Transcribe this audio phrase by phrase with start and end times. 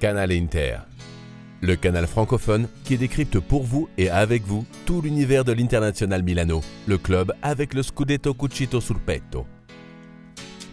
[0.00, 0.78] Canal Inter.
[1.60, 6.62] Le canal francophone qui décrypte pour vous et avec vous tout l'univers de l'International Milano,
[6.86, 9.44] le club avec le Scudetto Cucito sul petto.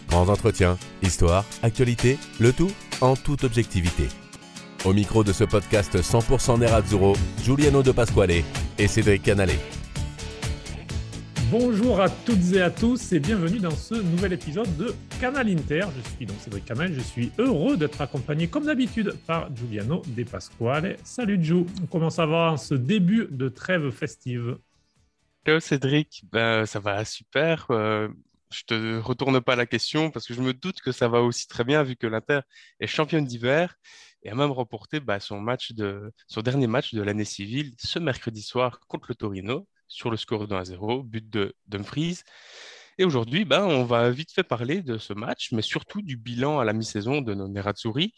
[0.10, 2.72] Grands entretiens, histoire, actualité, le tout
[3.02, 4.08] en toute objectivité.
[4.86, 8.44] Au micro de ce podcast 100% Nerazzurro, Giuliano de Pasquale
[8.78, 9.50] et Cédric Canale.
[11.58, 15.86] Bonjour à toutes et à tous et bienvenue dans ce nouvel épisode de Canal Inter.
[15.96, 20.24] Je suis donc Cédric Canal, je suis heureux d'être accompagné comme d'habitude par Giuliano De
[20.26, 20.98] Pasquale.
[21.06, 24.58] Salut Giu, comment ça va en ce début de trêve festive?
[25.46, 27.68] Hello Cédric, ben, ça va super.
[27.70, 28.10] Euh,
[28.52, 31.48] je te retourne pas la question parce que je me doute que ça va aussi
[31.48, 32.42] très bien vu que l'Inter
[32.82, 33.78] est championne d'hiver
[34.24, 37.98] et a même remporté bah, son, match de, son dernier match de l'année civile ce
[37.98, 42.20] mercredi soir contre le Torino sur le score de 1 0, but de Dumfries.
[42.98, 46.60] Et aujourd'hui, ben, on va vite fait parler de ce match, mais surtout du bilan
[46.60, 48.14] à la mi-saison de nos Nerazzurri.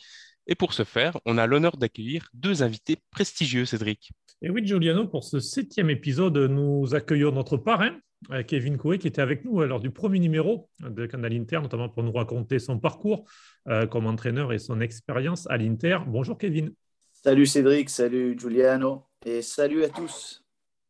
[0.45, 4.11] Et pour ce faire, on a l'honneur d'accueillir deux invités prestigieux, Cédric.
[4.41, 7.97] Et oui, Giuliano, pour ce septième épisode, nous accueillons notre parrain,
[8.31, 11.89] euh, Kevin Coué, qui était avec nous lors du premier numéro de Canal Inter, notamment
[11.89, 13.25] pour nous raconter son parcours
[13.67, 15.99] euh, comme entraîneur et son expérience à l'Inter.
[16.07, 16.71] Bonjour Kevin.
[17.11, 20.46] Salut Cédric, salut Giuliano et salut à tous.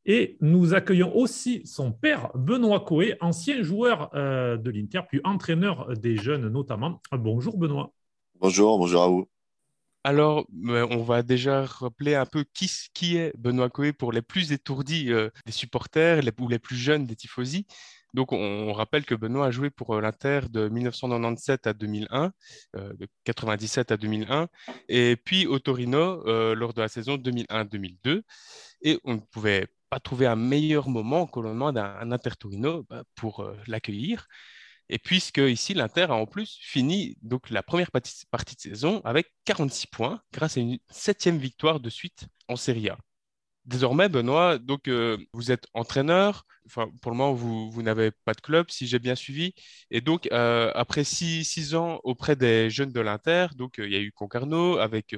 [0.09, 5.93] Et nous accueillons aussi son père, Benoît Coé, ancien joueur euh, de l'Inter, puis entraîneur
[5.97, 7.01] des jeunes notamment.
[7.11, 7.91] Bonjour Benoît.
[8.39, 9.27] Bonjour, bonjour à vous.
[10.05, 14.21] Alors, euh, on va déjà rappeler un peu qui, qui est Benoît Coé pour les
[14.21, 17.67] plus étourdis euh, des supporters les, ou les plus jeunes des tifosi.
[18.13, 22.31] Donc, on, rappelle que Benoît a joué pour l'Inter de 1997 à 2001,
[22.73, 24.47] de 97 à 2001,
[24.87, 26.23] et puis au Torino
[26.55, 28.21] lors de la saison 2001-2002.
[28.81, 32.83] Et on ne pouvait pas trouver un meilleur moment que le moment d'un Inter Torino
[32.89, 34.27] bah, pour euh, l'accueillir.
[34.89, 39.33] Et puisque ici, l'Inter a en plus fini donc, la première partie, de saison avec
[39.45, 42.97] 46 points grâce à une septième victoire de suite en Serie A.
[43.65, 46.45] Désormais, Benoît, donc, euh, vous êtes entraîneur.
[46.67, 49.53] Enfin, pour le moment, vous, vous n'avez pas de club, si j'ai bien suivi.
[49.91, 53.95] Et donc, euh, après six, six, ans auprès des jeunes de l'Inter, donc il y
[53.97, 55.15] a eu Concarneau avec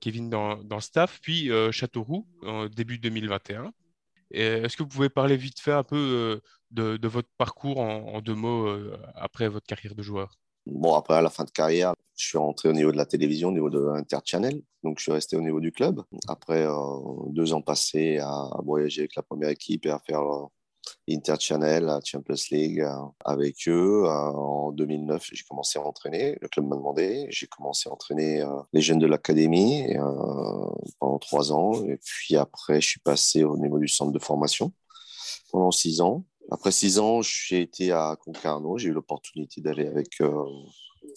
[0.00, 3.72] Kevin dans, dans, le staff, puis Châteauroux en début 2021.
[4.30, 6.40] Est-ce que vous pouvez parler vite fait un peu euh,
[6.70, 10.38] de, votre parcours en, deux mots euh, après votre carrière de joueur?
[10.66, 13.48] Bon, après, à la fin de carrière, je suis rentré au niveau de la télévision,
[13.48, 14.60] au niveau de Interchannel.
[14.82, 16.02] Donc, je suis resté au niveau du club.
[16.26, 16.74] Après euh,
[17.28, 20.22] deux ans passés à, voyager avec la première équipe et à faire
[21.08, 22.86] Interchannel, Champions League
[23.24, 24.04] avec eux.
[24.06, 26.36] En 2009, j'ai commencé à entraîner.
[26.40, 27.26] Le club m'a demandé.
[27.30, 29.86] J'ai commencé à entraîner les jeunes de l'académie
[30.98, 31.72] pendant trois ans.
[31.84, 34.72] Et puis après, je suis passé au niveau du centre de formation
[35.50, 36.24] pendant six ans.
[36.50, 38.78] Après six ans, j'ai été à Concarneau.
[38.78, 40.18] J'ai eu l'opportunité d'aller avec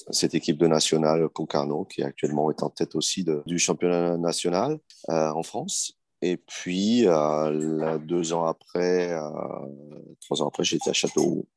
[0.10, 5.44] cette équipe de nationale Concarneau, qui actuellement est en tête aussi du championnat national en
[5.44, 6.01] France.
[6.22, 9.20] Et puis, euh, deux ans après, euh,
[10.22, 11.48] trois ans après, j'étais à Châteauroux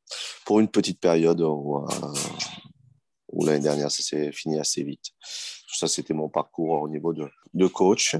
[0.47, 2.15] pour une petite période où, euh,
[3.29, 5.11] où l'année dernière, ça s'est fini assez vite.
[5.69, 8.17] Tout ça, c'était mon parcours au niveau de, coach.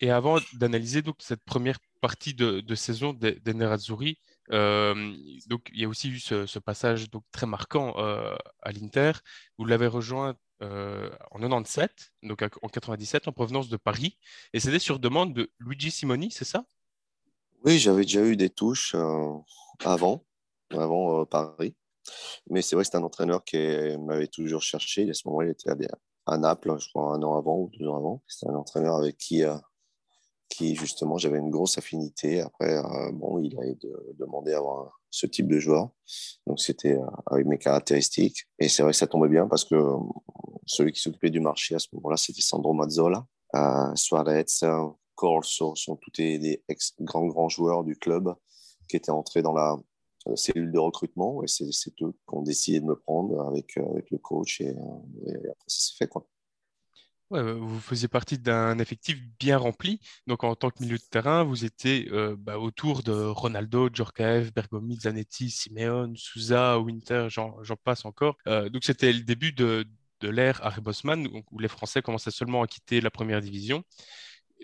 [0.00, 4.18] Et avant d'analyser cette première partie de, saison des, des Nerazzurri,
[4.52, 5.14] euh,
[5.46, 9.12] donc il y a aussi eu ce, ce passage donc très marquant à l'Inter.
[9.56, 14.18] Vous l'avez rejoint euh, en 97, donc en 97, en provenance de Paris.
[14.54, 16.64] Et c'était sur demande de Luigi Simoni, c'est ça?
[17.64, 19.34] Oui, j'avais déjà eu des touches euh,
[19.84, 20.24] avant,
[20.70, 21.74] avant euh, Paris.
[22.48, 23.58] Mais c'est vrai que c'est un entraîneur qui
[23.98, 25.10] m'avait toujours cherché.
[25.10, 25.70] À ce moment-là, il était
[26.26, 28.22] à, Naples, je crois, un an avant ou deux ans avant.
[28.26, 29.42] C'est un entraîneur avec qui
[30.48, 32.40] qui justement j'avais une grosse affinité.
[32.40, 32.80] Après,
[33.12, 33.62] bon, il a
[34.14, 35.88] demandé à avoir ce type de joueur.
[36.46, 38.44] Donc c'était euh, avec mes caractéristiques.
[38.58, 39.96] Et c'est vrai que ça tombait bien parce que euh,
[40.66, 43.26] celui qui s'occupait du marché à ce moment-là, c'était Sandro Mazzola.
[43.94, 44.44] Suarez,
[45.14, 48.34] Corso sont tous des ex grands, joueurs du club
[48.88, 49.78] qui étaient entrés dans la
[50.34, 51.42] cellule de recrutement.
[51.42, 51.64] Et c'est
[52.02, 54.60] eux qui ont décidé de me prendre avec, avec le coach.
[54.60, 54.74] Et,
[55.26, 56.08] et après, ça s'est fait.
[56.08, 56.26] Quoi.
[57.30, 59.98] Ouais, vous faisiez partie d'un effectif bien rempli.
[60.28, 64.54] Donc, en tant que milieu de terrain, vous étiez euh, bah, autour de Ronaldo, Djorkaeff,
[64.54, 68.36] Bergomi, Zanetti, Simeone, Souza, Winter, j'en passe encore.
[68.46, 69.84] Euh, donc, c'était le début de,
[70.20, 73.82] de l'ère Harry Bosman, où les Français commençaient seulement à quitter la première division.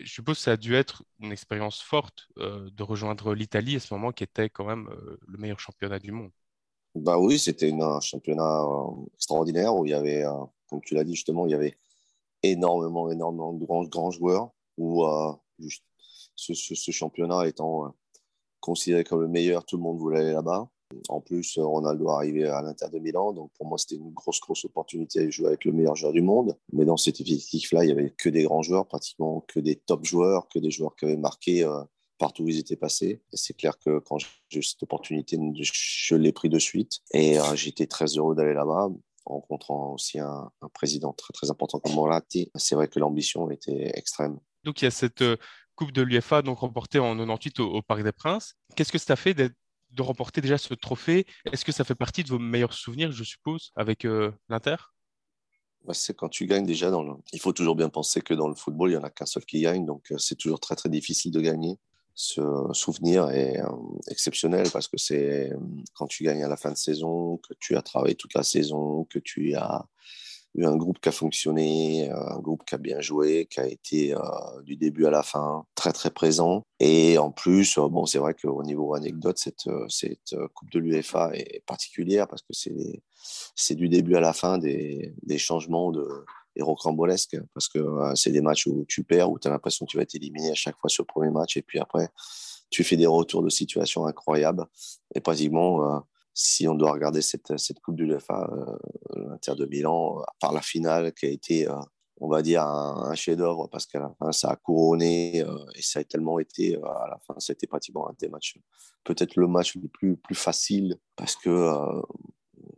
[0.00, 3.80] Je suppose que ça a dû être une expérience forte euh, de rejoindre l'Italie à
[3.80, 4.88] ce moment qui était quand même
[5.26, 6.30] le meilleur championnat du monde.
[6.94, 8.62] Bah oui, c'était un championnat
[9.14, 10.22] extraordinaire où il y avait,
[10.68, 11.76] comme tu l'as dit justement, il y avait
[12.42, 15.32] énormément, énormément de grands, grands joueurs, où euh,
[16.34, 17.88] ce, ce, championnat étant euh,
[18.60, 20.68] considéré comme le meilleur, tout le monde voulait aller là-bas.
[21.08, 23.32] en plus, Ronaldo arrivait à l'Inter de Milan.
[23.32, 26.22] Donc, pour moi, c'était une grosse, grosse opportunité de jouer avec le meilleur joueur du
[26.22, 26.56] monde.
[26.72, 30.04] Mais dans cet effectif-là, il n'y avait que des grands joueurs, pratiquement que des top
[30.04, 31.68] joueurs, que des joueurs qui avaient marqué
[32.18, 33.20] partout où ils étaient passés.
[33.32, 34.18] C'est clair que quand
[34.48, 37.00] j'ai eu cette opportunité, je l'ai pris de suite.
[37.12, 38.90] Et j'étais très heureux d'aller là-bas
[39.24, 42.50] rencontrant aussi un, président très, très important comme Moratti.
[42.54, 44.38] C'est vrai que l'ambition était extrême.
[44.64, 45.24] Donc, il y a cette
[45.74, 48.54] Coupe de l'UFA, donc remportée en 98 au, au Parc des Princes.
[48.76, 51.26] Qu'est-ce que ça fait de remporter déjà ce trophée?
[51.50, 54.76] Est-ce que ça fait partie de vos meilleurs souvenirs, je suppose, avec euh, l'Inter?
[55.84, 56.90] Bah, c'est quand tu gagnes déjà.
[56.90, 59.26] Dans Il faut toujours bien penser que dans le football, il n'y en a qu'un
[59.26, 61.78] seul qui gagne, donc euh, c'est toujours très très difficile de gagner.
[62.14, 62.42] Ce
[62.72, 63.68] souvenir est euh,
[64.08, 65.50] exceptionnel parce que c'est
[65.94, 69.04] quand tu gagnes à la fin de saison, que tu as travaillé toute la saison,
[69.04, 69.86] que tu as
[70.54, 74.14] eu un groupe qui a fonctionné, un groupe qui a bien joué, qui a été
[74.14, 74.18] euh,
[74.62, 76.64] du début à la fin très très présent.
[76.80, 80.78] Et en plus, euh, bon, c'est vrai qu'au niveau anecdote, cette, euh, cette Coupe de
[80.78, 83.02] l'UEFA est particulière parce que c'est,
[83.54, 86.06] c'est du début à la fin des, des changements de,
[86.56, 87.78] et rocambolesques parce que
[88.14, 90.50] c'est des matchs où tu perds, où tu as l'impression que tu vas être éliminé
[90.50, 92.08] à chaque fois sur le premier match et puis après
[92.70, 94.66] tu fais des retours de situation incroyables
[95.14, 96.02] et pratiquement
[96.34, 100.60] si on doit regarder cette, cette Coupe de l'UEFA, euh, l'Inter de Milan, par la
[100.60, 101.74] finale qui a été, euh,
[102.20, 106.00] on va dire, un, chef-d'œuvre parce qu'à la fin, ça a couronné euh, et ça
[106.00, 108.58] a tellement été, à la fin, c'était pratiquement un des matchs,
[109.04, 111.70] peut-être le match le plus, plus facile parce que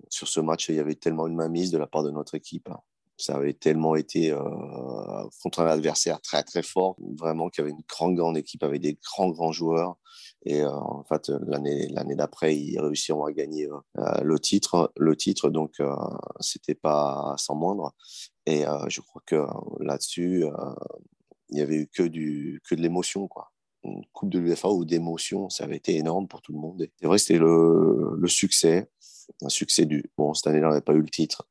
[0.08, 2.68] sur ce match, il y avait tellement une mainmise de la part de notre équipe.
[3.16, 4.36] Ça avait tellement été
[5.42, 8.80] contre un adversaire très très fort, vraiment qu'il y avait une grande grande équipe avec
[8.80, 9.96] des grands grands joueurs
[10.44, 14.92] et euh, en fait, l'année, l'année d'après, ils réussiront à gagner euh, le titre.
[14.96, 15.94] Le titre, donc, euh,
[16.40, 17.94] c'était pas sans moindre.
[18.46, 19.46] Et je crois que
[19.80, 20.44] là-dessus,
[21.48, 23.52] il n'y avait eu que, du, que de l'émotion, quoi.
[23.84, 26.86] Une coupe de l'UFA ou d'émotion, ça avait été énorme pour tout le monde.
[27.00, 28.90] C'est vrai, c'était le, le succès,
[29.42, 30.04] un succès du.
[30.16, 31.48] Bon, cette année-là, on n'avait pas eu le titre.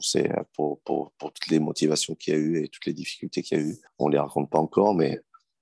[0.00, 3.58] C'est pour, pour, toutes les motivations qu'il y a eu et toutes les difficultés qu'il
[3.58, 3.78] y a eu.
[3.98, 5.20] On ne les raconte pas encore, mais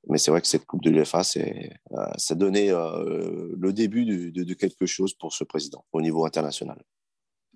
[0.09, 4.55] mais c'est vrai que cette Coupe de l'UEFA, euh, ça donnait euh, le début de,
[4.55, 6.83] quelque chose pour ce président au niveau international.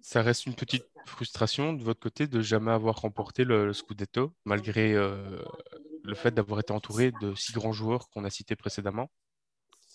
[0.01, 4.93] Ça reste une petite frustration de votre côté de jamais avoir remporté le, Scudetto, malgré
[4.93, 5.39] euh,
[6.03, 9.11] le fait d'avoir été entouré de six grands joueurs qu'on a cités précédemment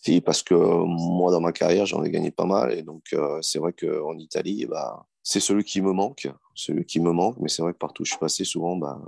[0.03, 2.71] Si, parce que moi, dans ma carrière, j'en ai gagné pas mal.
[2.73, 6.29] Et donc, c'est vrai qu'en Italie, bah, c'est celui qui me manque.
[6.55, 7.37] Celui qui me manque.
[7.39, 9.01] Mais c'est vrai que partout où je suis passé, souvent, bah,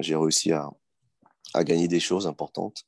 [0.00, 0.70] j'ai réussi à,
[1.54, 2.84] à gagner des choses importantes.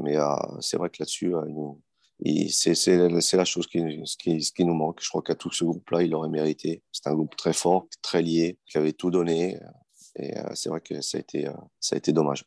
[0.00, 3.80] Mais euh, c'est vrai que là-dessus, euh, c'est la chose qui,
[4.18, 5.00] qui, qui, nous manque.
[5.02, 6.82] Je crois qu'à tout ce groupe-là, il aurait mérité.
[6.90, 9.58] C'est un groupe très fort, très lié, qui avait tout donné.
[10.16, 11.48] Et euh, c'est vrai que ça a, été,
[11.78, 12.44] ça a été dommage.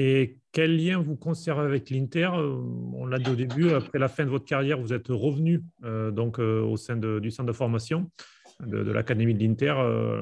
[0.00, 2.30] Et quel lien vous conservez avec l'Inter?
[2.32, 6.38] On l'a dit au début, après la fin de votre carrière, vous êtes revenu donc,
[6.38, 8.08] au sein du centre de formation
[8.60, 9.74] de, l'Académie de l'Inter,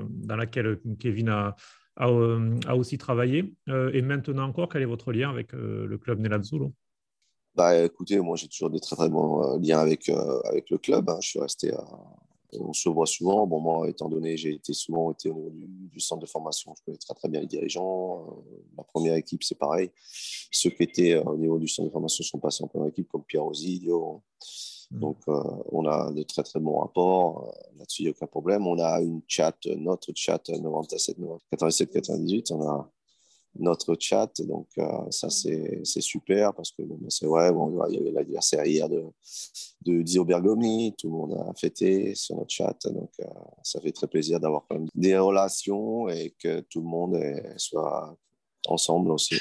[0.09, 1.55] dans laquelle Kevin a,
[2.01, 3.55] euh, aussi travaillé.
[3.69, 6.73] Euh, et maintenant encore, quel est votre lien avec euh, le club Nerazzurro
[7.55, 10.11] bah, écoutez, moi j'ai toujours des très très bons liens avec,
[10.45, 11.09] avec le club.
[11.09, 11.17] Hein.
[11.23, 11.87] Je suis resté à,
[12.59, 13.47] on se voit souvent.
[13.47, 16.85] Bon, moi, étant donné, j'ai été souvent été au niveau du, centre de formation, je
[16.85, 18.43] connais très très bien les dirigeants.
[18.77, 19.91] la première équipe, c'est pareil.
[20.51, 23.25] Ceux qui étaient au niveau du centre de formation sont passés en première équipe, comme
[23.25, 24.23] Pierre Osilio,
[24.91, 25.01] Mm.
[25.01, 27.49] Donc, euh, on a de très, très bons rapports.
[27.49, 28.67] Euh, là-dessus, il n'y a aucun problème.
[28.67, 31.17] On a une chat, notre chat 97,
[31.51, 32.51] 97, 98.
[32.53, 32.91] On a
[33.59, 34.31] notre chat.
[34.43, 38.65] Donc, euh, ça, c'est super parce que bon, c'est vrai, bon, il y avait l'anniversaire
[38.67, 39.05] hier de,
[39.85, 40.95] de Dio Bergomi.
[40.99, 42.77] Tout le monde a fêté sur notre chat.
[42.87, 43.11] Donc,
[43.63, 47.19] ça fait très plaisir d'avoir quand même des relations et que tout le monde
[47.57, 48.17] soit
[48.69, 49.37] ensemble aussi.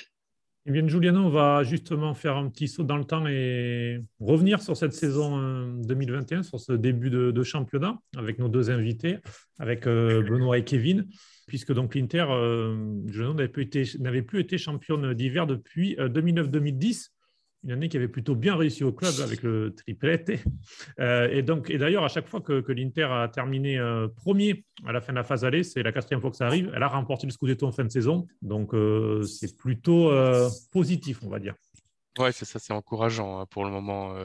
[0.68, 4.64] Eh bien, Giuliano, on va justement faire un petit saut dans le temps et revenir
[4.64, 9.20] sur cette saison 2021, euh, sur ce début de, championnat, avec nos deux invités,
[9.60, 11.06] avec euh, Benoît et Kevin,
[11.46, 12.76] puisque donc l'Inter, euh,
[13.36, 13.68] n'avait plus,
[14.26, 17.12] plus, été championne d'hiver depuis 2009-2010
[17.66, 20.32] une année qui avait plutôt bien réussi au club avec le triplete.
[21.00, 24.92] Euh, et donc, et d'ailleurs, à chaque fois que, l'Inter a terminé euh, premier à
[24.92, 26.72] la fin de la phase allée, c'est la quatrième fois que ça arrive.
[26.76, 30.12] Elle a remporté le Scudetto en fin de saison, donc euh, c'est plutôt
[30.72, 31.56] positif, on va dire.
[32.20, 34.16] Ouais, c'est ça, c'est encourageant hein, pour le moment.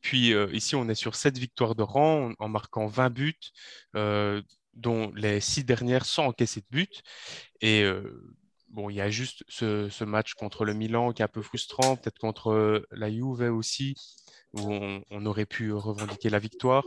[0.00, 3.34] Puis ici, on est sur sept victoires de rang en marquant 20 buts,
[4.74, 7.02] dont les six dernières sans encaisser de but.
[7.60, 7.84] Et
[8.70, 11.96] bon, il y a juste ce, match contre le Milan qui est un peu frustrant,
[11.96, 13.94] peut-être contre euh, la Juve aussi,
[14.54, 14.72] où
[15.10, 16.84] on, aurait pu revendiquer la victoire.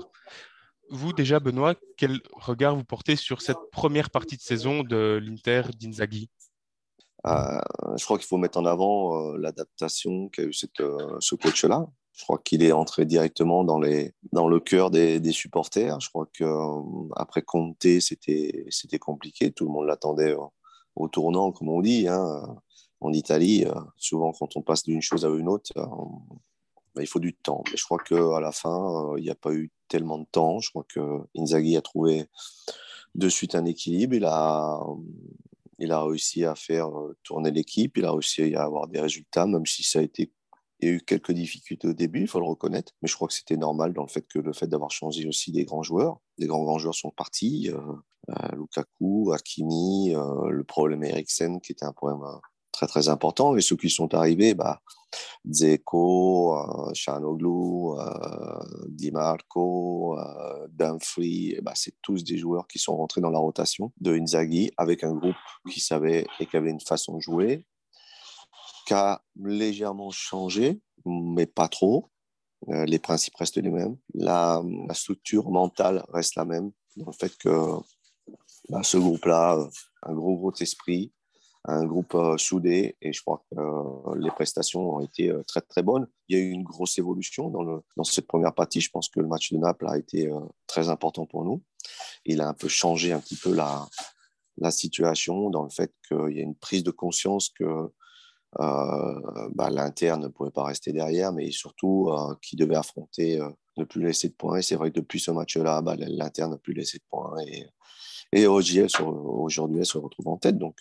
[0.90, 5.64] Vous, déjà, Benoît, quel regard vous portez sur cette première partie de saison de l'Inter
[5.80, 6.30] d'Inzaghi?
[7.28, 7.62] Euh,
[7.98, 10.82] Je crois qu'il faut mettre en avant euh, l'adaptation qu'a eu cette,
[11.20, 16.00] ce coach-là, Je crois qu'il est entré directement dans, le cœur des, des supporters.
[16.02, 19.52] Je crois qu'après Conte, c'était compliqué.
[19.52, 20.36] Tout le monde l'attendait
[20.96, 22.08] au tournant, comme on dit.
[22.08, 22.58] Hein.
[23.00, 23.66] En Italie,
[23.98, 27.64] souvent, quand on passe d'une chose à une autre, bah, il faut du temps.
[27.72, 30.60] Mais je crois qu'à la fin, il n'y a pas eu tellement de temps.
[30.60, 31.00] Je crois que
[31.36, 32.28] Inzaghi a trouvé
[33.16, 34.14] de suite un équilibre.
[34.14, 34.80] Il a,
[35.80, 36.90] il a réussi à faire
[37.24, 37.98] tourner l'équipe.
[37.98, 40.32] Il a réussi à avoir des résultats, même si ça a été
[40.82, 43.28] il y a eu quelques difficultés au début, il faut le reconnaître, mais je crois
[43.28, 46.20] que c'était normal dans le fait que le fait d'avoir changé aussi des grands joueurs.
[46.40, 47.78] Des grands grands joueurs sont partis, euh,
[48.30, 52.22] euh, Lukaku, Hakimi, euh, le problème Eriksen qui était un problème
[52.72, 54.82] très très important, et ceux qui sont arrivés, bah,
[55.52, 56.58] Zeko,
[56.94, 58.00] Chanoglu,
[58.88, 60.18] Di Marco,
[60.70, 65.04] Dumfries, bah, c'est tous des joueurs qui sont rentrés dans la rotation de Inzaghi avec
[65.04, 65.36] un groupe
[65.70, 67.66] qui savait et qui avait une façon de jouer,
[68.86, 72.10] qui a légèrement changé, mais pas trop.
[72.70, 73.98] Euh, les principes restent les mêmes.
[74.14, 74.62] La,
[74.94, 76.72] structure mentale reste la même.
[76.98, 77.78] Dans le fait que
[78.70, 79.68] bah, ce groupe-là, euh,
[80.04, 81.12] un gros, gros esprit,
[81.66, 86.08] un groupe euh, soudé, et je crois que les prestations ont été très, très bonnes.
[86.28, 88.82] Il y a eu une grosse évolution dans, le, dans cette première partie.
[88.82, 90.30] Je pense que le match de Naples a été
[90.68, 91.64] très important pour nous.
[92.26, 93.88] Il a un peu changé un petit peu la,
[94.58, 97.92] la situation dans le fait qu'il y a une prise de conscience que
[98.58, 103.84] bah, l'Inter ne pouvait pas rester derrière, mais surtout euh, qui devait affronter, euh, ne
[103.84, 104.58] plus laisser de points.
[104.58, 107.40] Et c'est vrai que depuis ce match-là, bah, l'Inter n'a plus laissé de points.
[107.48, 107.66] Et,
[108.34, 108.90] et aujourd'hui, elle
[109.86, 110.58] se retrouve en tête.
[110.58, 110.80] Donc,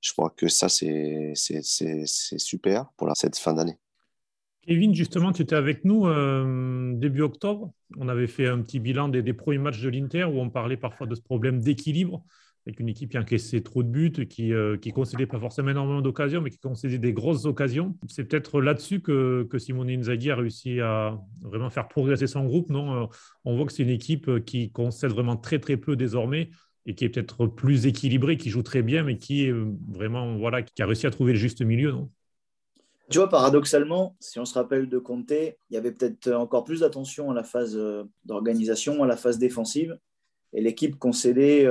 [0.00, 3.76] je crois que ça, c'est super pour cette fin d'année.
[4.62, 6.06] Kevin, justement, tu étais avec nous
[6.94, 7.72] début octobre.
[7.96, 10.76] On avait fait un petit bilan des, des premiers matchs de l'Inter où on parlait
[10.76, 12.22] parfois de ce problème d'équilibre
[12.66, 16.42] avec une équipe qui encaissait trop de buts, qui euh, concédait pas forcément énormément d'occasions,
[16.42, 17.96] mais qui concédait des grosses occasions.
[18.08, 22.68] C'est peut-être là-dessus que, que Simone Inzaghi a réussi à vraiment faire progresser son groupe.
[22.68, 23.06] Non, euh,
[23.44, 26.50] on voit que c'est une équipe qui concède vraiment très très peu désormais
[26.84, 30.36] et qui est peut-être plus équilibrée, qui joue très bien, mais qui est euh, vraiment
[30.36, 32.10] voilà, qui a réussi à trouver le juste milieu, non?
[33.10, 36.80] Tu vois, paradoxalement, si on se rappelle de Conte, il y avait peut-être encore plus
[36.80, 37.74] d'attention à la phase
[38.26, 39.98] d'organisation, à la phase défensive.
[40.52, 41.66] Et l'équipe concédait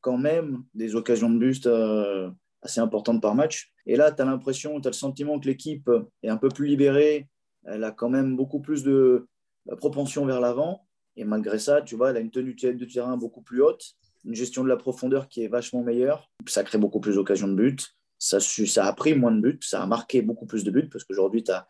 [0.00, 2.30] quand même des occasions de buste euh,
[2.62, 3.72] assez importantes par match.
[3.86, 5.90] Et là, tu as l'impression, tu as le sentiment que l'équipe
[6.22, 7.28] est un peu plus libérée,
[7.64, 9.28] elle a quand même beaucoup plus de
[9.76, 10.86] propension vers l'avant.
[11.16, 13.82] Et malgré ça, tu vois, elle a une tenue de terrain beaucoup plus haute,
[14.24, 16.30] une gestion de la profondeur qui est vachement meilleure.
[16.46, 17.88] Ça crée beaucoup plus d'occasions de but.
[18.18, 21.04] Ça, ça a pris moins de buts, ça a marqué beaucoup plus de buts parce
[21.04, 21.68] qu'aujourd'hui, tu as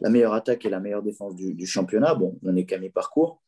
[0.00, 2.14] la meilleure attaque et la meilleure défense du, du championnat.
[2.14, 3.41] Bon, on est qu'à mi-parcours.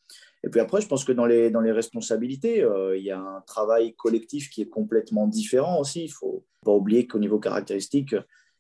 [0.44, 3.18] Et puis après, je pense que dans les, dans les responsabilités, euh, il y a
[3.18, 6.02] un travail collectif qui est complètement différent aussi.
[6.02, 8.14] Il ne faut pas oublier qu'au niveau caractéristique,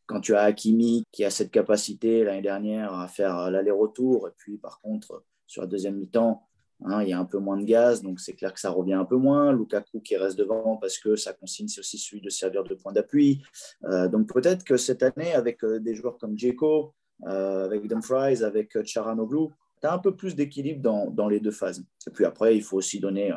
[0.06, 4.56] quand tu as Hakimi qui a cette capacité l'année dernière à faire l'aller-retour, et puis
[4.56, 6.42] par contre, sur la deuxième mi-temps,
[6.86, 8.94] hein, il y a un peu moins de gaz, donc c'est clair que ça revient
[8.94, 9.52] un peu moins.
[9.52, 12.92] Lukaku qui reste devant parce que sa consigne, c'est aussi celui de servir de point
[12.92, 13.42] d'appui.
[13.84, 18.82] Euh, donc peut-être que cette année, avec euh, des joueurs comme Djeko, avec Dumfries, avec
[18.84, 19.48] Charanoglu,
[19.92, 21.84] un peu plus d'équilibre dans, les deux phases.
[22.06, 23.36] Et puis après, il faut aussi donner euh,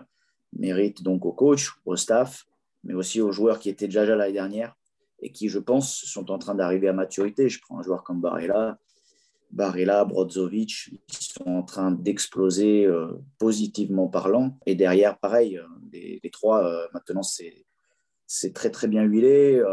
[0.53, 2.45] mérite donc au coach, au staff,
[2.83, 4.75] mais aussi aux joueurs qui étaient déjà là l'année dernière
[5.19, 7.49] et qui, je pense, sont en train d'arriver à maturité.
[7.49, 8.77] Je prends un joueur comme Barella,
[9.51, 14.57] Barella, Brozovic, qui sont en train d'exploser euh, positivement parlant.
[14.65, 19.63] Et derrière, pareil, euh, les, trois, maintenant, c'est très très bien huilé,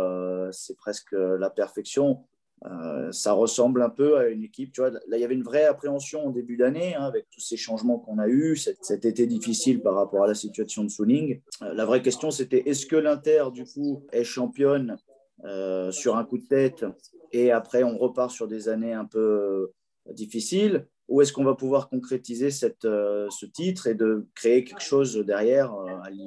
[0.52, 2.25] c'est presque la perfection.
[2.67, 4.73] Euh, ça ressemble un peu à une équipe.
[4.73, 7.41] Tu vois, là, il y avait une vraie appréhension en début d'année hein, avec tous
[7.41, 11.41] ces changements qu'on a eus, cet, été difficile par rapport à la situation de Suning.
[11.63, 14.97] Euh, la vraie question, c'était est-ce que l'Inter, du coup, est championne
[15.45, 16.87] euh, sur un coup de tête
[17.33, 19.73] et après on repart sur des années un peu
[20.11, 20.87] difficiles?
[21.09, 25.75] Ou est-ce qu'on va pouvoir concrétiser cette, ce titre et de créer quelque chose derrière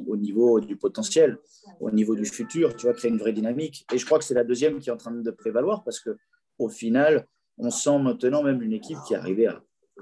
[0.07, 1.39] au niveau du potentiel,
[1.79, 3.87] au niveau du futur, tu vois, créer une vraie dynamique.
[3.91, 6.17] Et je crois que c'est la deuxième qui est en train de prévaloir parce que
[6.59, 9.47] au final, on sent maintenant même une équipe qui est arrivée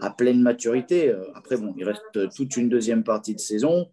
[0.01, 1.09] à, pleine maturité.
[1.09, 3.89] Euh, après, bon, il reste toute une deuxième partie de saison.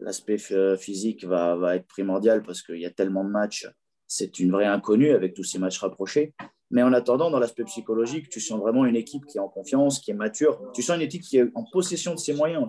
[0.00, 3.68] L'aspect euh, physique va, être primordial parce qu'il y a tellement de matchs.
[4.06, 6.34] C'est une vraie inconnue avec tous ces matchs rapprochés.
[6.72, 10.00] Mais en attendant, dans l'aspect psychologique, tu sens vraiment une équipe qui est en confiance,
[10.00, 10.58] qui est mature.
[10.74, 12.66] Tu sens une équipe qui est en possession de ses moyens.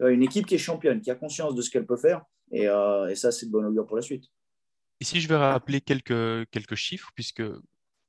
[0.00, 2.22] Une équipe qui est championne, qui a conscience de ce qu'elle peut faire.
[2.50, 4.24] Et, euh, ça, c'est de bon augure pour la suite.
[5.00, 7.42] Ici, je vais rappeler quelques, quelques chiffres, puisque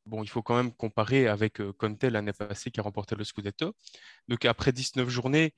[0.05, 3.23] bon, il faut quand même comparer avec euh, Conte l'année passée qui a remporté le
[3.23, 3.75] Scudetto.
[4.27, 5.53] Donc après 19 journées,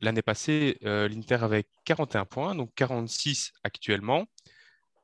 [0.00, 4.26] l'année passée, euh, l'Inter avait 41 points, donc 46 actuellement.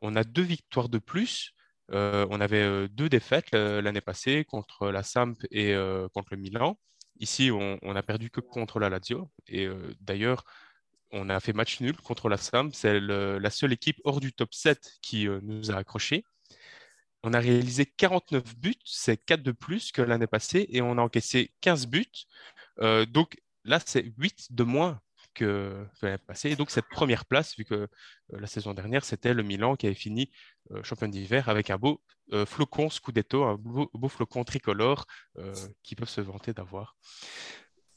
[0.00, 1.54] On a deux victoires de plus.
[1.92, 5.74] Euh, on avait deux défaites l'année passée contre la Samp et
[6.14, 6.78] contre le Milan.
[7.20, 9.30] Ici, on, a perdu que contre la Lazio.
[9.48, 9.68] Et
[10.00, 10.44] d'ailleurs,
[11.10, 12.72] on a fait match nul contre la SAM.
[12.72, 16.24] C'est la seule équipe hors du top 7 qui nous a accrochés.
[17.24, 21.02] On a réalisé 49 buts, c'est 4 de plus que l'année passée, et on a
[21.02, 22.26] encaissé 15 buts.
[23.08, 25.00] donc là, c'est 8 de moins
[25.38, 26.50] que, l'année passée.
[26.50, 27.88] Et donc cette première place, vu que
[28.30, 30.30] la saison dernière, c'était le Milan qui avait fini
[30.82, 32.02] champion d'hiver avec un beau
[32.46, 35.06] flocon Scudetto, un beau, flocon tricolore
[35.82, 36.96] qui peuvent se vanter d'avoir.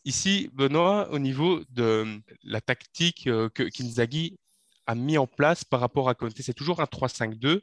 [0.05, 4.39] Ici, Benoît, au niveau de la tactique que Kinzaghi
[4.87, 7.61] a mis en place par rapport à Conte, c'est toujours un 3-5-2,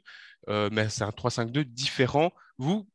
[0.71, 2.31] mais c'est un 3-5-2 différent.
[2.57, 2.87] Vous,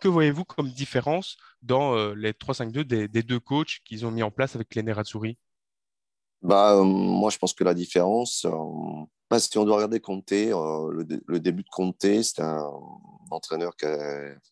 [0.00, 4.54] que voyez-vous comme différence dans les 3-5-2 des, deux coachs qu'ils ont mis en place
[4.56, 4.82] avec les
[6.42, 8.46] Bah, Moi, je pense que la différence,
[9.30, 12.70] bah, si on doit regarder Conte, le, début de Conte, c'était un,
[13.30, 13.86] entraîneur qui,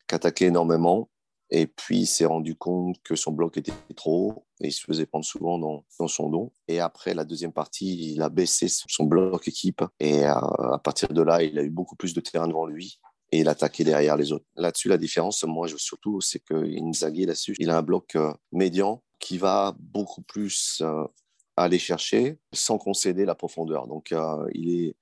[0.09, 1.09] qui attaquait énormément.
[1.51, 5.07] Et puis, il s'est rendu compte que son bloc était trop et il se faisait
[5.07, 6.53] prendre souvent dans, dans, son don.
[6.67, 9.85] Et après, la deuxième partie, il a baissé son bloc équipe.
[10.01, 12.99] Et à, partir de là, il a eu beaucoup plus de terrain devant lui
[13.33, 14.45] et il attaquait derrière les autres.
[14.57, 18.33] Là-dessus, la différence, moi, je, surtout, c'est que Inzaghi, là-dessus, il a un bloc euh,
[18.53, 21.05] médian qui va beaucoup plus euh,
[21.57, 23.87] aller chercher sans concéder la profondeur.
[23.87, 24.97] Donc, euh, il est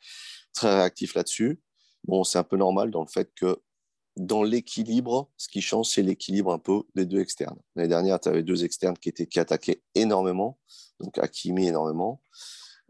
[0.52, 1.60] très réactif là-dessus.
[2.04, 3.60] Bon, c'est un peu normal dans le fait que
[4.16, 7.58] dans l'équilibre, ce qui change, c'est l'équilibre un peu des deux externes.
[7.74, 10.58] L'année dernière, tu avais deux externes qui, étaient, qui attaquaient énormément,
[11.00, 12.22] donc Hakimi énormément.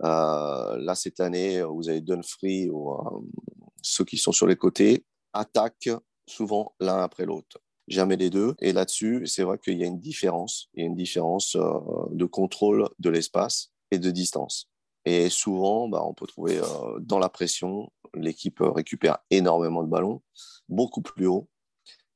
[0.03, 3.21] Euh, là, cette année, vous avez Dunfree ou euh,
[3.81, 5.91] ceux qui sont sur les côtés attaquent
[6.27, 7.59] souvent l'un après l'autre.
[7.89, 8.55] Jamais les deux.
[8.61, 10.69] Et là-dessus, c'est vrai qu'il y a une différence.
[10.75, 11.79] Il y a une différence euh,
[12.13, 14.71] de contrôle de l'espace et de distance.
[15.05, 16.61] Et souvent, bah, on peut trouver
[17.01, 20.23] dans la pression, l'équipe récupère énormément de ballons
[20.69, 21.49] beaucoup plus haut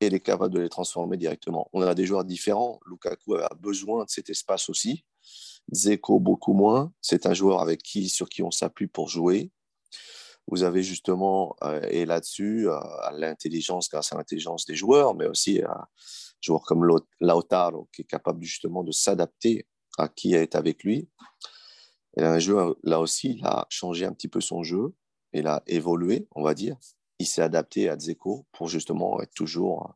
[0.01, 1.69] et elle est capable de les transformer directement.
[1.73, 2.81] On a des joueurs différents.
[2.87, 5.05] Lukaku a besoin de cet espace aussi.
[5.73, 6.93] Zeko beaucoup moins.
[7.01, 9.51] C'est un joueur avec qui, sur qui on s'appuie pour jouer.
[10.51, 12.81] Vous avez justement, euh, et là-dessus, euh,
[13.13, 15.87] l'intelligence, grâce à l'intelligence des joueurs, mais aussi un
[16.41, 16.89] joueur comme
[17.21, 19.67] Lautaro, qui est capable justement de s'adapter
[19.99, 21.09] à qui est avec lui.
[22.17, 24.95] Et un joueur, là aussi, il a changé un petit peu son jeu,
[25.33, 26.77] il a évolué, on va dire
[27.19, 29.95] il s'est adapté à Dzeko pour justement être toujours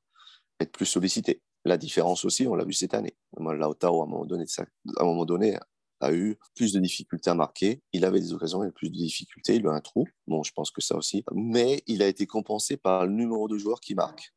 [0.61, 1.43] être plus sollicité.
[1.65, 3.17] La différence aussi, on l'a vu cette année.
[3.39, 5.57] Lautaro, à un moment donné, à un moment donné
[6.03, 7.81] a eu plus de difficultés à marquer.
[7.93, 10.07] Il avait des occasions, il a plus de difficultés, il a un trou.
[10.27, 11.25] Bon, je pense que ça aussi.
[11.33, 14.35] Mais il a été compensé par le numéro de joueurs qui marque.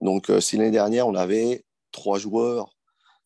[0.00, 2.76] Donc, euh, si l'année dernière, on avait trois joueurs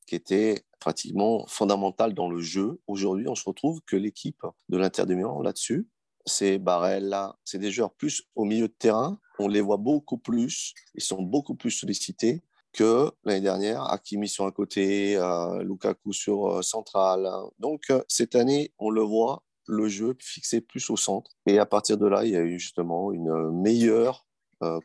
[0.07, 5.05] qui étaient pratiquement fondamentaux dans le jeu, aujourd'hui, on se retrouve que l'équipe de l'Inter
[5.07, 5.89] de Milan, là-dessus,
[6.25, 9.19] c'est Barella, c'est des joueurs plus au milieu de terrain.
[9.39, 12.43] On les voit beaucoup plus, ils sont beaucoup plus sollicités
[12.73, 13.83] que l'année dernière.
[13.91, 17.29] Hakimi sur un côté, euh, Lukaku sur euh, central.
[17.59, 21.31] Donc euh, cette année, on le voit, le jeu fixé plus au centre.
[21.47, 24.27] Et à partir de là, il y a eu justement une meilleure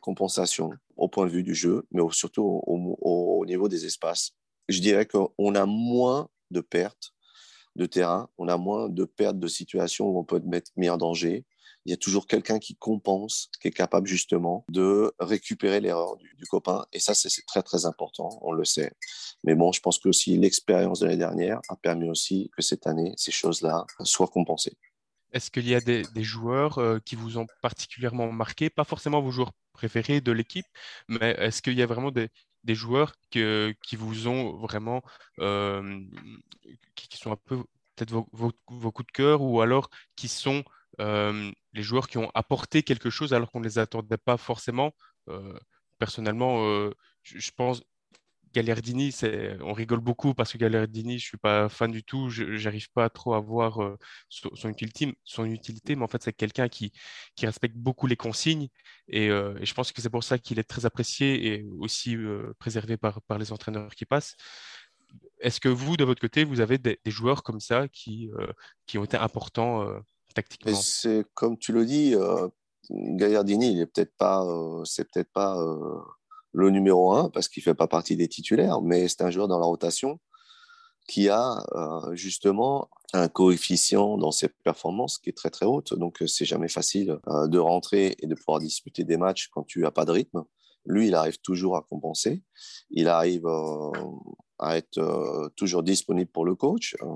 [0.00, 4.32] compensation au point de vue du jeu, mais surtout au niveau des espaces.
[4.68, 7.12] Je dirais qu'on a moins de pertes
[7.76, 10.96] de terrain, on a moins de pertes de situations où on peut être mis en
[10.96, 11.44] danger.
[11.88, 16.44] Il y a toujours quelqu'un qui compense, qui est capable justement de récupérer l'erreur du,
[16.44, 16.84] copain.
[16.92, 18.92] Et ça, c'est très, très important, on le sait.
[19.42, 22.86] Mais bon, je pense que aussi l'expérience de l'année dernière a permis aussi que cette
[22.86, 24.76] année, ces choses-là soient compensées.
[25.32, 28.68] Est-ce qu'il y a des, joueurs euh, qui vous ont particulièrement marqué?
[28.68, 30.66] Pas forcément vos joueurs préférés de l'équipe,
[31.08, 32.28] mais est-ce qu'il y a vraiment des,
[32.66, 35.00] joueurs qui vous ont vraiment,
[35.38, 36.02] euh,
[36.94, 37.56] qui, sont un peu
[37.96, 38.52] peut-être vos,
[38.92, 40.64] coups de cœur ou alors qui sont
[41.00, 44.92] euh, les joueurs qui ont apporté quelque chose alors qu'on ne les attendait pas forcément.
[45.28, 45.58] Euh,
[45.98, 46.90] personnellement,
[47.22, 47.82] je, pense
[48.54, 49.14] Gallardini,
[49.60, 53.08] on rigole beaucoup parce que Gallardini, je suis pas fan du tout, je n'arrive pas
[53.10, 56.92] trop à voir euh, son, utilité, son utilité, mais en fait, c'est quelqu'un qui,
[57.36, 58.68] qui, respecte beaucoup les consignes
[59.14, 62.52] euh, et, je pense que c'est pour ça qu'il est très apprécié et aussi euh,
[62.58, 64.36] préservé par, par les entraîneurs qui passent.
[65.40, 68.30] Est-ce que vous, de votre côté, vous avez des, joueurs comme ça qui,
[68.86, 69.86] qui ont été importants
[70.74, 72.14] C'est comme tu le dis,
[72.90, 74.46] Gallardini, il est peut-être pas,
[74.84, 75.56] c'est peut-être pas
[76.52, 79.48] le numéro un parce qu'il ne fait pas partie des titulaires, mais c'est un joueur
[79.48, 80.18] dans la rotation
[81.08, 85.94] qui a euh, justement un coefficient dans ses performances qui est très très haute.
[85.94, 89.80] Donc c'est jamais facile euh, de rentrer et de pouvoir disputer des matchs quand tu
[89.80, 90.44] n'as pas de rythme.
[90.84, 92.42] Lui, il arrive toujours à compenser.
[92.90, 93.90] Il arrive euh,
[94.58, 96.96] à être euh, toujours disponible pour le coach.
[97.02, 97.06] Euh,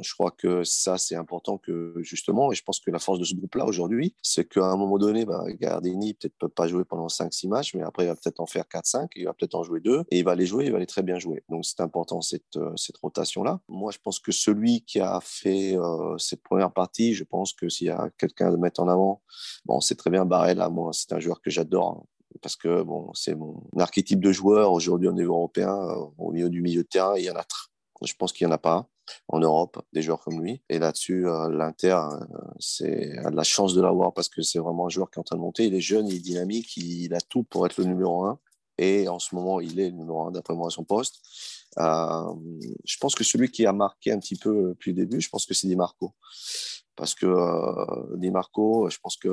[0.00, 3.24] je crois que ça, c'est important que justement, et je pense que la force de
[3.24, 7.08] ce groupe-là aujourd'hui, c'est qu'à un moment donné, bah, Gardini peut-être peut pas jouer pendant
[7.08, 9.80] 5-6 matchs, mais après, il va peut-être en faire 4-5, il va peut-être en jouer
[9.80, 11.42] 2, et il va les jouer, il va les très bien jouer.
[11.48, 13.60] Donc, c'est important cette, euh, cette rotation-là.
[13.68, 15.76] Moi, je pense que celui qui a fait
[16.18, 19.22] cette première partie, je pense que s'il y a quelqu'un de mettre en avant,
[19.64, 22.06] bon, c'est très bien Barrel, moi, c'est un joueur que j'adore.
[22.40, 26.48] Parce que bon, c'est mon archétype de joueur aujourd'hui au niveau européen, euh, au milieu
[26.48, 27.44] du milieu de terrain, il y en a.
[28.04, 28.88] Je pense qu'il n'y en a pas
[29.28, 30.62] en Europe, des joueurs comme lui.
[30.68, 32.24] Et là-dessus, euh, l'Inter, euh,
[32.58, 35.20] c'est a de la chance de l'avoir parce que c'est vraiment un joueur qui est
[35.20, 35.66] en train de monter.
[35.66, 38.38] Il est jeune, il est dynamique, il, a tout pour être le numéro un.
[38.78, 41.20] Et en ce moment, il est le numéro un d'après moi à son poste.
[41.76, 45.46] je pense que celui qui a marqué un petit peu depuis le début, je pense
[45.46, 46.14] que c'est Di Marco.
[46.96, 49.28] Parce que Di Marco, je pense que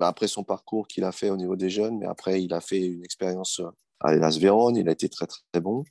[0.00, 2.80] après son parcours qu'il a fait au niveau des jeunes, mais après, il a fait
[2.80, 3.60] une expérience
[4.00, 5.84] à Las Vérone, il a été très, très bon.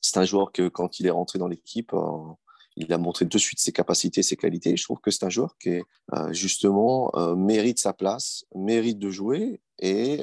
[0.00, 2.32] C'est un joueur que, quand il est rentré dans l'équipe, euh,
[2.76, 4.76] il a montré de suite ses capacités, ses qualités.
[4.76, 5.80] Je trouve que c'est un joueur qui,
[6.14, 10.22] euh, justement, euh, mérite sa place, mérite de jouer et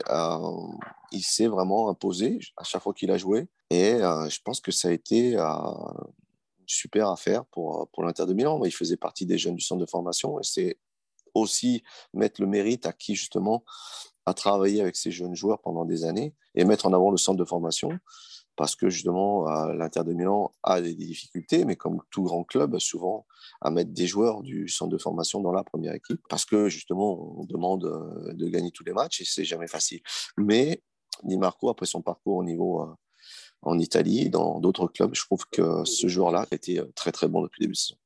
[1.12, 3.48] il s'est vraiment imposé à chaque fois qu'il a joué.
[3.70, 8.64] Et je pense que ça a été une super affaire pour, pour l'Inter de Milan.
[8.66, 10.78] Il faisait partie des jeunes du centre de formation et c'est
[11.34, 13.64] aussi mettre le mérite à qui justement
[14.26, 17.38] a travaillé avec ces jeunes joueurs pendant des années et mettre en avant le centre
[17.38, 17.98] de formation
[18.58, 23.26] parce que justement l'Inter de Milan a des difficultés, mais comme tout grand club, souvent
[23.62, 27.40] à mettre des joueurs du centre de formation dans la première équipe parce que justement
[27.40, 30.02] on demande euh, de gagner tous les matchs et c'est jamais facile.
[30.38, 30.82] Mais
[31.24, 32.94] Di Marco, après son parcours au niveau euh,
[33.62, 37.28] en Italie, dans d'autres clubs, je trouve que ce joueur-là a été euh, très très
[37.28, 38.00] bon depuis le début de saison.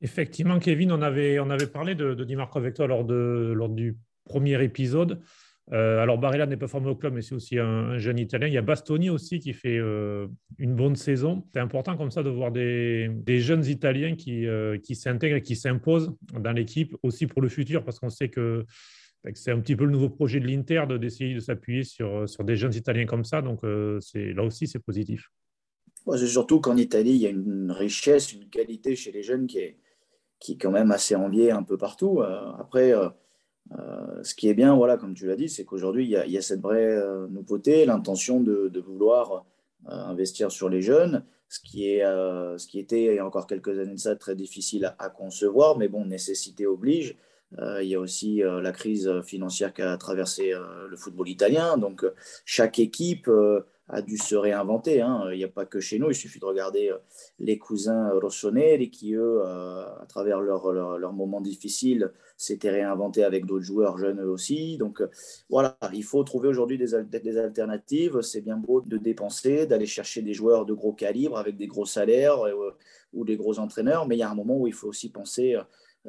[0.00, 3.52] Effectivement, Kevin, on avait, on avait parlé de, de Di Marco avec toi lors, de,
[3.54, 5.20] lors du premier épisode.
[5.72, 8.48] Euh, alors, Barella n'est pas formé au club, mais c'est aussi un, jeune Italien.
[8.48, 10.26] Il y a Bastoni aussi qui fait euh,
[10.58, 11.44] une bonne saison.
[11.52, 13.08] C'est important comme ça de voir des,
[13.40, 17.84] jeunes Italiens qui, euh, qui s'intègrent et qui s'imposent dans l'équipe aussi pour le futur,
[17.84, 18.64] parce qu'on sait que,
[19.32, 22.56] c'est un petit peu le nouveau projet de l'Inter d'essayer de, s'appuyer sur, sur des
[22.56, 23.40] jeunes Italiens comme ça.
[23.40, 25.30] Donc, là aussi, c'est positif.
[26.14, 29.60] c'est surtout qu'en Italie, il y a une richesse, une qualité chez les jeunes qui
[29.60, 29.78] est,
[30.40, 32.20] qui est quand même assez envié un peu partout.
[32.20, 33.08] Euh, après, euh,
[33.78, 36.42] euh, ce qui est bien, voilà, comme tu l'as dit, c'est qu'aujourd'hui, il, y, a
[36.42, 36.98] cette vraie
[37.30, 39.46] nouveauté, l'intention de, vouloir
[39.86, 43.78] investir sur les jeunes, ce qui, est, ce qui était, il y a encore quelques
[43.78, 47.16] années de ça, très difficile à, concevoir, mais bon, nécessité oblige.
[47.58, 50.52] il y a aussi la crise financière qu'a traversé
[50.88, 51.78] le football italien.
[51.78, 52.04] Donc,
[52.44, 53.30] chaque équipe
[53.88, 55.02] a dû se réinventer.
[55.02, 55.28] Hein.
[55.32, 56.98] Il n'y a pas que chez nous, il suffit de regarder euh,
[57.38, 63.44] les cousins Rossoneri qui, eux, euh, à travers leurs leur, moments difficiles, s'étaient réinventés avec
[63.44, 64.78] d'autres joueurs jeunes aussi.
[64.78, 65.10] Donc euh,
[65.50, 68.22] voilà, il faut trouver aujourd'hui des, des, alternatives.
[68.22, 71.86] C'est bien beau de dépenser, d'aller chercher des joueurs de gros calibre avec des gros
[71.86, 72.38] salaires
[73.12, 75.56] ou des gros entraîneurs, mais il y a un moment où il faut aussi penser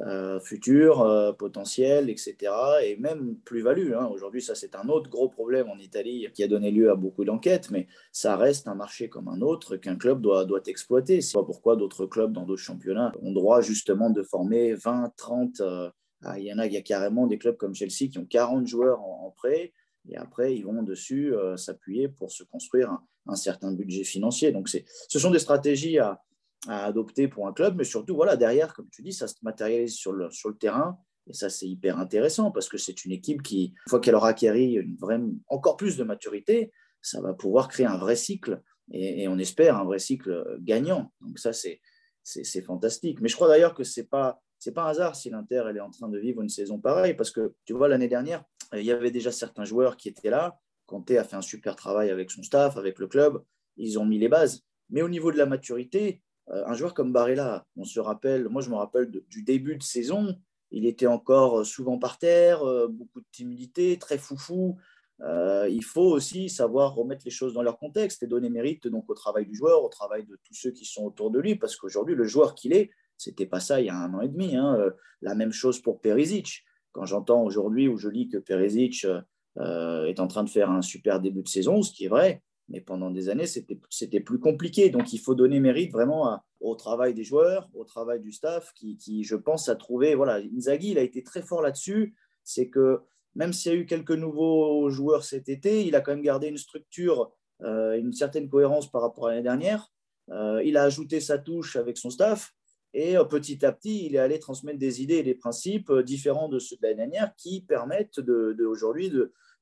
[0.02, 2.36] euh, futur, euh, potentiel, etc.
[2.84, 3.94] Et même plus-value.
[3.94, 4.10] Hein.
[4.12, 7.24] Aujourd'hui, ça c'est un autre gros problème en Italie qui a donné lieu à beaucoup
[7.24, 11.22] d'enquêtes, mais ça reste un marché comme un autre qu'un club doit, doit exploiter.
[11.22, 15.62] C'est pas pourquoi d'autres clubs dans d'autres championnats ont droit justement de former 20, 30.
[15.62, 15.90] Euh,
[16.24, 18.26] ah, il y en a, il y a carrément des clubs comme Chelsea qui ont
[18.26, 19.72] 40 joueurs en, prêt.
[20.10, 24.52] Et après, ils vont dessus s'appuyer pour se construire un, un certain budget financier.
[24.52, 26.22] Donc, ce sont des stratégies à,
[26.68, 29.96] à adopter pour un club, mais surtout, voilà, derrière, comme tu dis, ça se matérialise
[29.96, 30.98] sur le, sur le terrain.
[31.28, 34.30] Et ça, c'est hyper intéressant parce que c'est une équipe qui, une fois qu'elle aura
[34.30, 39.28] acquéri une vraie, encore plus de maturité, ça va pouvoir créer un vrai cycle et,
[39.28, 41.12] on espère un vrai cycle gagnant.
[41.22, 41.82] Donc ça, c'est,
[42.24, 43.22] c'est, fantastique.
[43.22, 45.78] Mais je crois d'ailleurs que ce n'est pas, c'est pas un hasard si l'Inter elle
[45.78, 48.84] est en train de vivre une saison pareille parce que tu vois, l'année dernière, il
[48.84, 50.60] y avait déjà certains joueurs qui étaient là.
[50.86, 53.44] Conte a fait un super travail avec son staff, avec le club.
[53.78, 54.64] Ils ont mis les bases.
[54.90, 58.62] Mais au niveau de la maturité, euh, un joueur comme Barella, on se rappelle, moi
[58.62, 60.36] je me rappelle du début de saison,
[60.72, 64.78] il était encore euh, souvent par terre, euh, beaucoup de timidité, très foufou.
[65.22, 69.14] il faut aussi savoir remettre les choses dans leur contexte et donner mérite donc au
[69.14, 72.16] travail du joueur, au travail de tous ceux qui sont autour de lui, parce qu'aujourd'hui,
[72.16, 74.58] le joueur qu'il est, c'était pas ça il y a un an et demi.
[74.58, 74.92] Hein.
[75.22, 76.66] La même chose pour Perisic.
[76.92, 79.08] Quand j'entends aujourd'hui ou je lis que Perisic
[79.56, 82.82] est en train de faire un super début de saison, ce qui est vrai, mais
[82.82, 84.90] pendant des années, c'était plus compliqué.
[84.90, 88.98] Donc, il faut donner mérite vraiment au travail des joueurs, au travail du staff, qui,
[88.98, 90.16] qui, je pense, a trouvé.
[90.16, 92.16] Voilà, Inzaghi, il a été très fort là-dessus.
[92.44, 93.02] C'est que
[93.36, 96.48] même s'il y a eu quelques nouveaux joueurs cet été, il a quand même gardé
[96.48, 99.92] une structure, euh, une certaine cohérence par rapport à l'année dernière.
[100.30, 102.54] Euh, il a ajouté sa touche avec son staff.
[102.94, 106.48] Et euh, petit à petit, il est allé transmettre des idées et des principes différents
[106.48, 109.12] de ceux de l'année dernière qui permettent de, aujourd'hui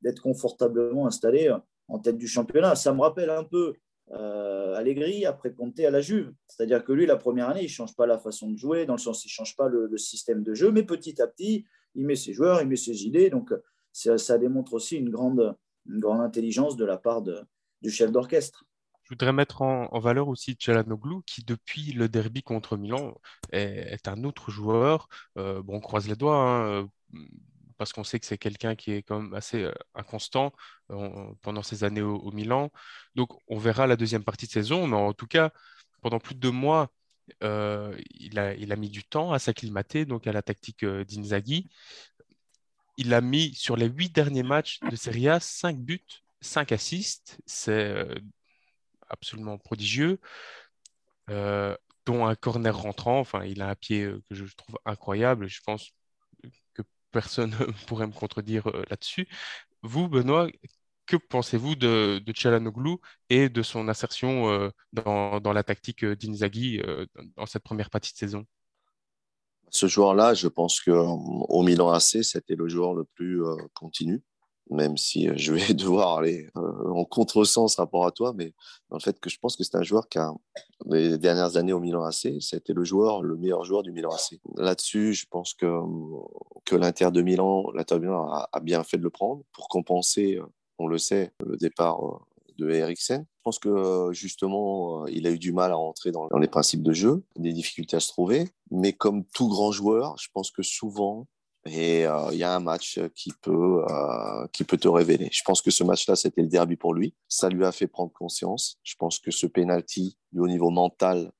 [0.02, 1.54] d'être confortablement installé
[1.94, 2.76] en tête du championnat.
[2.76, 3.76] Ça me rappelle un peu
[4.12, 6.34] euh, Allegri, après Conte à la Juve.
[6.48, 8.96] C'est-à-dire que lui, la première année, il ne change pas la façon de jouer, dans
[8.96, 12.06] le sens il ne change pas le, système de jeu, mais petit à petit, il
[12.06, 13.30] met ses joueurs, il met ses idées.
[13.30, 13.54] Donc,
[13.92, 15.56] ça, démontre aussi une grande,
[15.88, 18.66] une grande intelligence de la part du chef d'orchestre.
[19.04, 23.14] Je voudrais mettre en, valeur aussi Chalanoglu, qui depuis le derby contre Milan
[23.52, 25.10] est, un autre joueur.
[25.38, 26.90] Euh, bon, on croise les doigts, hein,
[27.78, 30.54] parce qu'on sait que c'est quelqu'un qui est quand même assez inconstant
[31.42, 32.72] pendant ses années au, Milan.
[33.16, 35.52] Donc, on verra la deuxième partie de saison, mais en tout cas,
[36.02, 36.92] pendant plus de deux mois,
[37.42, 41.70] il, a, mis du temps à s'acclimater donc à la tactique d'Inzaghi.
[42.98, 46.06] Il a mis sur les huit derniers matchs de Serie A cinq buts,
[46.42, 47.40] cinq assists.
[47.46, 48.06] C'est
[49.10, 50.20] absolument prodigieux,
[51.28, 53.20] dont un corner rentrant.
[53.20, 55.48] Enfin, il a un pied que je trouve incroyable.
[55.48, 55.92] Je pense
[56.74, 56.82] que
[57.14, 59.28] personne ne pourrait me contredire euh, là-dessus.
[59.84, 60.50] Vous, Benoît,
[61.06, 63.00] que pensez-vous de, de
[63.30, 66.82] et de son insertion dans, dans, la tactique d'Inzaghi
[67.36, 68.46] dans cette première partie de saison?
[69.70, 73.42] Ce joueur-là, je pense qu'au Milan AC, c'était le joueur le plus
[73.74, 74.24] continu
[74.70, 78.54] même si euh, je vais devoir aller euh, en contresens rapport à toi, mais
[78.90, 80.34] dans le fait que je pense que c'est un joueur qui a,
[80.86, 84.40] les dernières années au Milan AC, c'était le joueur, le meilleur joueur du Milan AC.
[84.56, 85.80] Là-dessus, je pense que,
[86.66, 90.38] que l'Inter de Milan, l'Inter de Milan a, bien fait de le prendre pour compenser,
[90.38, 90.46] euh,
[90.80, 92.26] on le sait, le départ
[92.58, 93.26] de Eriksen.
[93.38, 96.94] Je pense que justement, il a eu du mal à rentrer dans les principes de
[96.94, 101.28] jeu, des difficultés à se trouver, mais comme tout grand joueur, je pense que souvent,
[101.66, 105.30] et euh, il y a un match qui peut, euh, qui peut te révéler.
[105.32, 107.16] Je pense que ce match-là, c'était le derby pour lui.
[107.30, 108.80] Ça lui a fait prendre conscience.
[108.84, 111.32] Je pense que ce penalty, au niveau mental,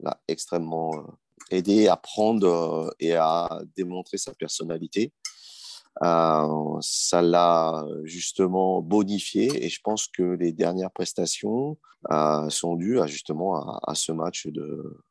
[0.00, 1.02] l'a extrêmement euh,
[1.50, 5.12] aidé à prendre et à démontrer sa personnalité.
[6.00, 11.78] ça l'a justement bonifié et je pense que les dernières prestations
[12.48, 15.02] sont dues à, justement à, ce match de,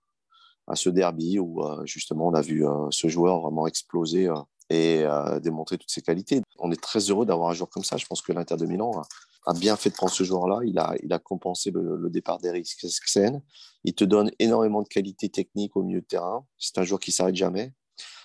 [0.67, 4.29] à ce derby où justement on a vu ce joueur vraiment exploser
[4.71, 5.05] et
[5.41, 6.41] démontrer toutes ses qualités.
[6.57, 7.97] On est très heureux d'avoir un joueur comme ça.
[7.97, 8.91] Je pense que l'Inter de Milan
[9.45, 10.59] a, bien fait de prendre ce joueur-là.
[10.63, 13.41] Il a, il a compensé le, départ d'Eriksen.
[13.83, 16.45] Il te donne énormément de qualités techniques au milieu de terrain.
[16.57, 17.73] C'est un joueur qui s'arrête jamais,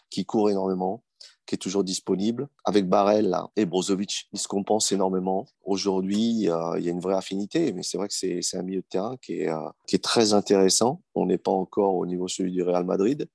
[0.09, 1.03] qui court énormément,
[1.47, 2.49] qui est toujours disponible.
[2.65, 5.47] Avec Barel et Brozovic, il se compense énormément.
[5.65, 8.87] Aujourd'hui, il y a une vraie affinité, mais c'est vrai que c'est un milieu de
[8.89, 9.51] terrain qui est,
[9.89, 11.03] qui est très intéressant.
[11.17, 13.29] On n'est pas encore au niveau celui du Real Madrid,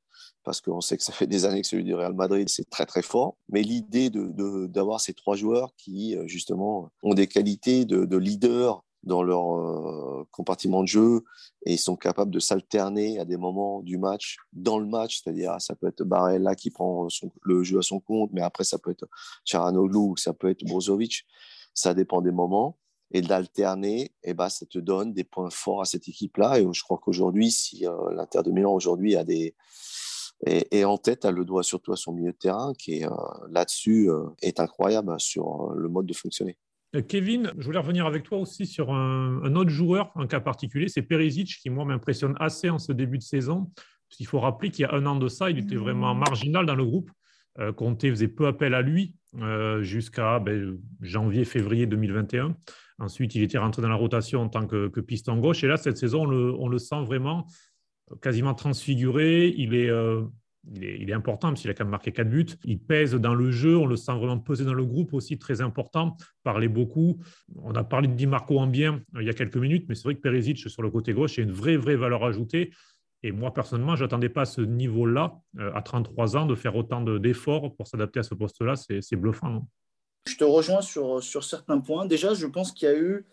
[0.44, 2.86] parce qu'on sait que ça fait des années que celui du Real Madrid, c'est très
[2.86, 3.38] très fort.
[3.50, 8.18] Mais l'idée d'avoir de, ces trois joueurs qui, euh, justement, ont des qualités de, de
[8.18, 11.24] leader dans leur euh, compartiment de jeu
[11.66, 15.56] et ils sont capables de s'alterner à des moments du match, dans le match, c'est-à-dire
[15.60, 17.08] ça peut être Barella qui prend
[17.42, 19.08] le jeu à son compte, mais après ça peut être
[19.44, 21.26] Charanoglu, ça peut être Brozovic,
[21.74, 22.78] ça dépend des moments.
[23.14, 26.60] Et d'alterner, eh ben, ça te donne des points forts à cette équipe-là.
[26.60, 29.54] Et je crois qu'aujourd'hui, si euh, l'Inter de Milan aujourd'hui a des,
[30.46, 33.10] et, en tête, elle le doit surtout à son milieu de terrain qui, euh,
[33.52, 36.58] là-dessus, euh, est incroyable sur euh, le mode de fonctionner.
[37.08, 41.04] Kevin, je voulais revenir avec toi aussi sur un, autre joueur, un cas particulier, c'est
[41.04, 43.72] Perisic, qui moi m'impressionne assez en ce début de saison.
[44.20, 46.76] Il faut rappeler qu'il y a un an de ça, il était vraiment marginal dans
[46.76, 47.10] le groupe.
[47.78, 49.16] Conte faisait peu appel à lui
[49.80, 52.58] jusqu'à ben, janvier-février 2021.
[53.00, 55.64] Ensuite, il était rentré dans la rotation en tant que, que piston gauche.
[55.64, 57.48] Et là, cette saison, on le sent vraiment
[58.22, 59.48] quasiment transfiguré.
[59.48, 62.46] Euh, il est, il est, important parce qu'il a quand même marqué quatre buts.
[62.66, 65.62] Il pèse dans le jeu, on le sent vraiment peser dans le groupe aussi, très
[65.62, 66.16] important.
[66.44, 67.20] Parler beaucoup.
[67.56, 69.96] On a parlé de Di Marco en bien euh, il y a quelques minutes, mais
[69.96, 72.72] c'est vrai que Perisic sur le côté gauche, a une vraie, vraie valeur ajoutée.
[73.24, 76.76] Et moi, personnellement, je n'attendais pas à ce niveau-là, euh, à 33 ans, de faire
[76.76, 78.76] autant d'efforts pour s'adapter à ce poste-là.
[78.76, 79.68] C'est bluffant.
[80.28, 82.06] je te rejoins sur, sur certains points.
[82.06, 83.26] Déjà, je pense qu'il y a eu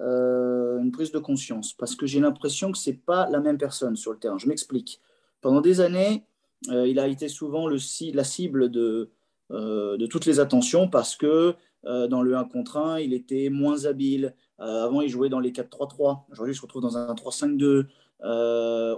[0.00, 3.58] euh, une prise de conscience parce que j'ai l'impression que ce n'est pas la même
[3.58, 4.38] personne sur le terrain.
[4.38, 5.00] Je m'explique.
[5.40, 6.24] Pendant des années,
[6.70, 7.78] euh, il a été souvent le,
[8.14, 9.10] la cible de,
[9.50, 13.84] euh, de toutes les attentions parce que dans le 1 contre 1, il était moins
[13.84, 14.34] habile.
[14.58, 16.24] avant, il jouait dans les 4-3-3.
[16.30, 17.86] Aujourd'hui, il se retrouve dans un 3-5-2.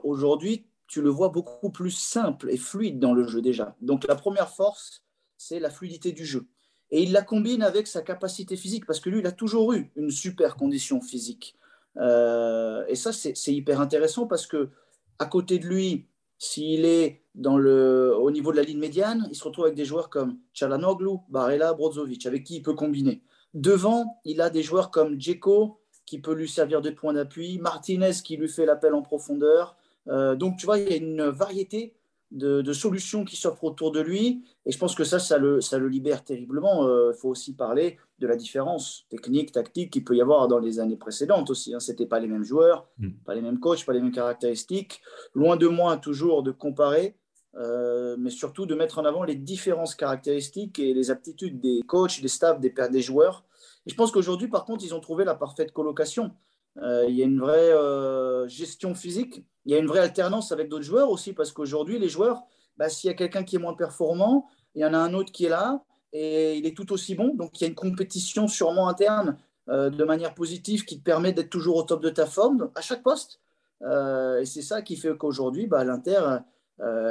[0.03, 3.77] Aujourd'hui, tu le vois beaucoup plus simple et fluide dans le jeu déjà.
[3.81, 5.05] Donc la première force,
[5.37, 6.49] c'est la fluidité du jeu.
[6.91, 9.91] Et il la combine avec sa capacité physique, parce que lui, il a toujours eu
[9.97, 11.57] une super condition physique.
[11.97, 14.71] Euh, et ça, c'est hyper intéressant parce que
[15.19, 16.07] à côté de lui,
[16.39, 20.39] s'il est au niveau de la ligne médiane, il se retrouve avec des joueurs comme
[20.53, 23.23] Chalanoglu, Barella, Brozovic, avec qui il peut combiner.
[23.55, 28.13] Devant, il a des joueurs comme Djeko, qui peut lui servir de point d'appui, Martinez
[28.25, 29.77] qui lui fait l'appel en profondeur.
[30.09, 31.95] Euh, donc, tu vois, il y a une variété
[32.31, 34.45] de, solutions qui s'offrent autour de lui.
[34.67, 36.85] Et je pense que ça, ça le, ça le libère terriblement.
[36.85, 40.59] Il euh, faut aussi parler de la différence technique, tactique qu'il peut y avoir dans
[40.59, 41.75] les années précédentes aussi.
[41.75, 41.81] Hein.
[41.81, 43.11] Ce n'étaient pas les mêmes joueurs, mm.
[43.25, 45.01] pas les mêmes coachs, pas les mêmes caractéristiques.
[45.35, 47.17] Loin de moi toujours de comparer,
[47.57, 52.21] euh, mais surtout de mettre en avant les différences caractéristiques et les aptitudes des coachs,
[52.21, 53.45] des staffs, des, des joueurs.
[53.87, 56.33] Et je pense qu'aujourd'hui, par contre, ils ont trouvé la parfaite colocation.
[56.79, 59.45] Euh, il y a une vraie euh, gestion physique.
[59.65, 62.43] Il y a une vraie alternance avec d'autres joueurs aussi, parce qu'aujourd'hui, les joueurs,
[62.77, 65.33] bah, s'il y a quelqu'un qui est moins performant, il y en a un autre
[65.33, 67.35] qui est là et il est tout aussi bon.
[67.35, 69.37] Donc, il y a une compétition sûrement interne
[69.69, 72.81] euh, de manière positive qui te permet d'être toujours au top de ta forme à
[72.81, 73.41] chaque poste.
[73.83, 76.39] et c'est ça qui fait qu'aujourd'hui, bah, l'Inter,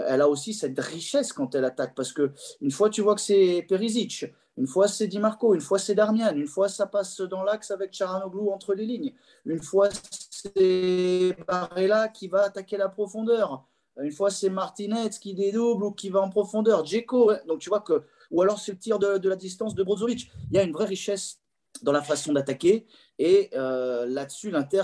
[0.08, 1.94] elle a aussi cette richesse quand elle attaque.
[1.96, 4.26] Parce que une fois, tu vois que c'est Perisic,
[4.60, 7.72] une fois, c'est Di Marco, une fois, c'est Darmian, une fois, ça passe dans l'axe
[7.72, 9.14] avec Charanoglu entre les lignes,
[9.46, 9.90] une fois,
[10.30, 13.66] c'est Barella qui va attaquer la profondeur,
[14.02, 17.34] une fois, c'est Martinez qui dédouble ou qui va en profondeur, Djeko.
[17.48, 18.04] Donc, tu vois que.
[18.32, 20.32] Ou alors, c'est le tir de, la distance de Brozovic.
[20.52, 21.40] Il y a une vraie richesse
[21.82, 22.86] dans la façon d'attaquer.
[23.18, 24.84] Et euh, là-dessus, l'Inter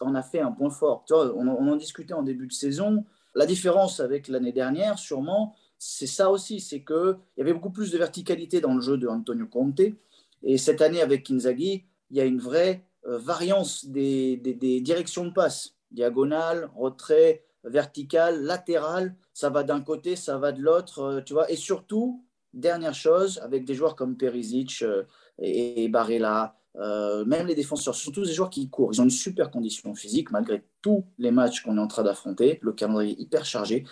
[0.00, 1.04] en a fait un point fort.
[1.10, 3.04] On, on en discutait en début de saison.
[3.34, 7.90] La différence avec l'année dernière, sûrement, c'est ça aussi, c'est qu'il y avait beaucoup plus
[7.90, 9.80] de verticalité dans le jeu de Antonio Conte.
[10.42, 15.32] Et cette année, avec Inzaghi, il y a une vraie euh, variance des, directions de
[15.32, 15.74] passe.
[15.90, 19.16] Diagonale, retrait, vertical, latéral.
[19.32, 21.50] Ça va d'un côté, ça va de l'autre, euh, tu vois.
[21.50, 25.04] Et surtout, dernière chose, avec des joueurs comme Perisic euh,
[25.38, 28.90] et, Barella, même les défenseurs, ce sont tous des joueurs qui courent.
[28.92, 32.58] Ils ont une super condition physique malgré tous les matchs qu'on est en train d'affronter.
[32.60, 33.86] Le calendrier hyper chargé.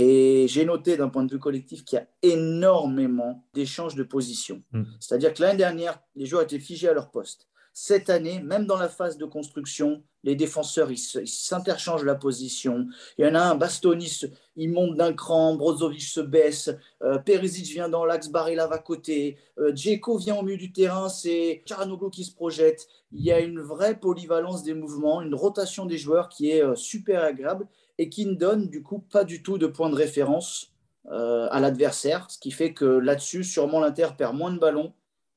[0.00, 4.62] Et j'ai noté d'un point de vue collectif qu'il y a énormément d'échanges de position.
[4.70, 4.84] Mm.
[5.00, 7.48] C'est-à-dire que l'année dernière, les joueurs étaient figés à leur poste.
[7.72, 12.86] Cette année, même dans la phase de construction, les défenseurs, ils s'interchangent la position.
[13.18, 14.22] Il y en a un, Bastonis,
[14.54, 16.70] il monte d'un cran, Brozovic se baisse,
[17.02, 21.08] euh, Perisic vient dans l'axe, Barilla va côté, euh, Djeko vient au milieu du terrain,
[21.08, 22.86] c'est Charanoglu qui se projette.
[23.10, 26.76] Il y a une vraie polyvalence des mouvements, une rotation des joueurs qui est euh,
[26.76, 27.66] super agréable
[27.98, 30.72] et qui ne donne du coup pas du tout de point de référence
[31.10, 34.92] euh, à l'adversaire, ce qui fait que là-dessus, sûrement l'Inter perd moins de ballons,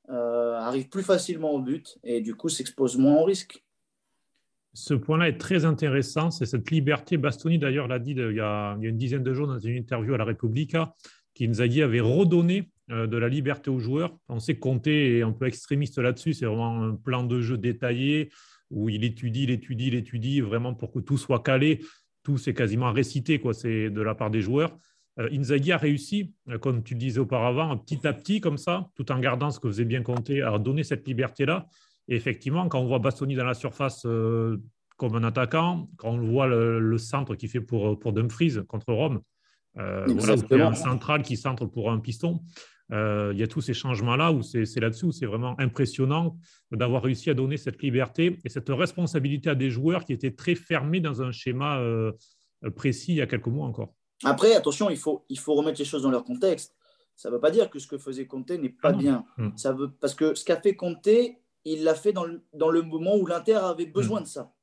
[0.10, 3.64] euh, arrive plus facilement au but et du coup s'expose moins au risque.
[4.74, 7.18] Ce point-là est très intéressant, c'est cette liberté.
[7.18, 10.18] Bastoni d'ailleurs l'a dit il y, a, une dizaine de jours dans une interview à
[10.18, 10.94] la Repubblica,
[11.34, 14.18] qu'Inzaghi avait redonné euh, de la liberté aux joueurs.
[14.30, 17.58] On sait que Conte est un peu extrémiste là-dessus, c'est vraiment un plan de jeu
[17.58, 18.30] détaillé
[18.70, 21.82] où il étudie, il étudie, il étudie vraiment pour que tout soit calé
[22.24, 24.78] tout c'est quasiment récité, quoi, c'est de la part des joueurs.
[25.20, 28.88] Euh, Inzaghi a réussi, euh, comme tu le disais auparavant, petit à petit, comme ça,
[28.96, 31.68] tout en gardant ce que faisait bien compter, à donner cette liberté-là.
[32.08, 34.58] Et effectivement, quand on voit Bastoni dans la surface euh,
[34.98, 39.22] comme un attaquant, quand on voit le, centre qu'il fait pour, pour Dumfries contre Rome,
[39.76, 42.42] voilà, un central qui centre pour un piston.
[42.92, 46.38] Euh, il y a tous ces changements-là où c'est là-dessus où c'est vraiment impressionnant
[46.72, 50.56] d'avoir réussi à donner cette liberté et cette responsabilité à des joueurs qui étaient très
[50.56, 52.12] fermés dans un schéma euh,
[52.76, 53.94] précis il y a quelques mois encore.
[54.24, 56.76] Après, attention, il faut, il faut remettre les choses dans leur contexte.
[57.16, 59.26] Ça ne veut pas dire que ce que faisait Conte n'est pas ah bien.
[59.38, 59.50] Hmm.
[59.56, 61.08] Ça veut, parce que ce qu'a fait Conte,
[61.66, 64.24] il l'a fait dans le, dans le, moment où l'Inter avait besoin hmm.
[64.24, 64.54] de ça.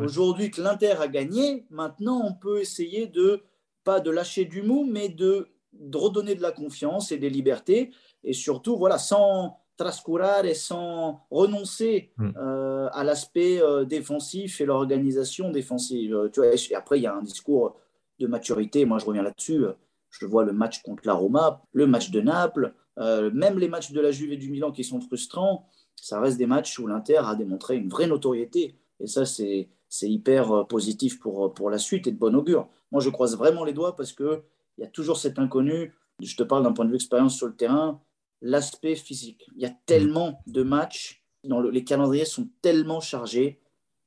[0.00, 3.42] Aujourd'hui que l'Inter a gagné, maintenant on peut essayer de,
[3.82, 5.48] pas de lâcher du mou, mais de
[5.80, 7.90] de redonner de la confiance et des libertés,
[8.22, 12.30] et surtout, voilà, sans trascurar et sans renoncer mm.
[12.36, 16.14] euh, à l'aspect euh, défensif et l'organisation défensive.
[16.14, 17.76] Euh, tu vois, et après, il y a un discours
[18.20, 18.84] de maturité.
[18.84, 19.64] Moi, je reviens là-dessus.
[20.10, 24.00] Je vois le match contre la Roma, le match de Naples, même les matchs de
[24.00, 25.66] la Juve et du Milan qui sont frustrants.
[25.96, 28.76] Ça reste des matchs où l'Inter a démontré une vraie notoriété.
[29.00, 29.68] Et ça, c'est
[30.00, 32.68] hyper positif pour, pour la suite et de bon augure.
[32.92, 34.44] Moi, je croise vraiment les doigts parce que
[34.78, 35.94] il y a toujours cet inconnu.
[36.20, 38.00] Je te parle d'un point de vue expérience sur le terrain,
[38.40, 39.46] l'aspect physique.
[39.56, 43.60] Il y a tellement de matchs, dans les calendriers sont tellement chargés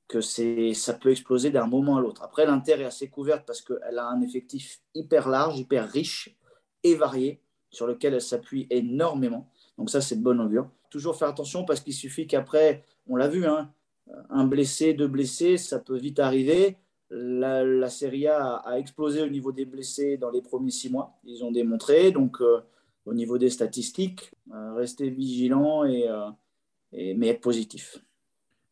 [0.08, 2.23] que ça peut exploser d'un moment à l'autre.
[2.23, 6.38] Après, l'Inter est assez couverte parce qu'elle a un effectif hyper large, hyper riche
[6.84, 9.51] et varié, sur lequel elle s'appuie énormément.
[9.77, 10.69] Donc ça, c'est de bonne augure.
[10.89, 13.73] Toujours faire attention parce qu'il suffit qu'après, on l'a vu, hein,
[14.30, 16.77] un blessé, deux blessés, ça peut vite arriver
[17.09, 21.19] la, la Serie A a, explosé au niveau des blessés dans les premiers six mois.
[21.23, 22.11] Ils ont démontré.
[22.11, 22.59] Donc, euh,
[23.05, 26.29] au niveau des statistiques, euh, rester vigilant et, euh,
[26.91, 27.97] et, mais être positif.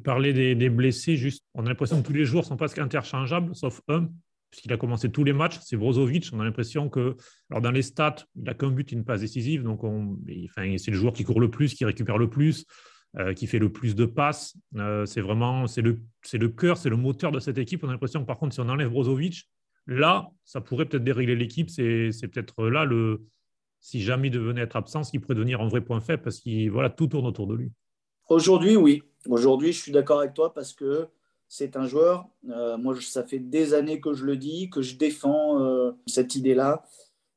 [0.04, 3.56] Parler des, des, blessés, juste, on a l'impression que tous les jours sont presque interchangeables,
[3.56, 4.10] sauf un,
[4.52, 6.30] puisqu'il a commencé tous les matchs, c'est Brozovic.
[6.34, 7.16] On a l'impression que,
[7.50, 9.82] alors dans les stats, il n'a qu'un but, une passe décisive, donc
[10.78, 12.66] c'est le joueur qui court le plus, qui récupère le plus.
[13.18, 14.58] Euh, qui fait le plus de passes.
[14.76, 16.02] Euh, c'est vraiment c'est le,
[16.34, 17.82] le cœur, c'est le moteur de cette équipe.
[17.86, 19.50] On a l'impression que par contre, si on enlève Brozovic,
[19.88, 21.70] Là, ça pourrait peut-être dérégler l'équipe.
[21.70, 23.24] C'est peut-être là, le,
[23.80, 26.40] si jamais il devenait être absent, ce qui pourrait devenir un vrai point faible parce
[26.40, 27.72] que voilà, tout tourne autour de lui.
[28.28, 29.04] Aujourd'hui, oui.
[29.28, 31.08] Aujourd'hui, je suis d'accord avec toi parce que
[31.48, 34.96] c'est un joueur, euh, moi ça fait des années que je le dis, que je
[34.96, 36.84] défends cette idée-là.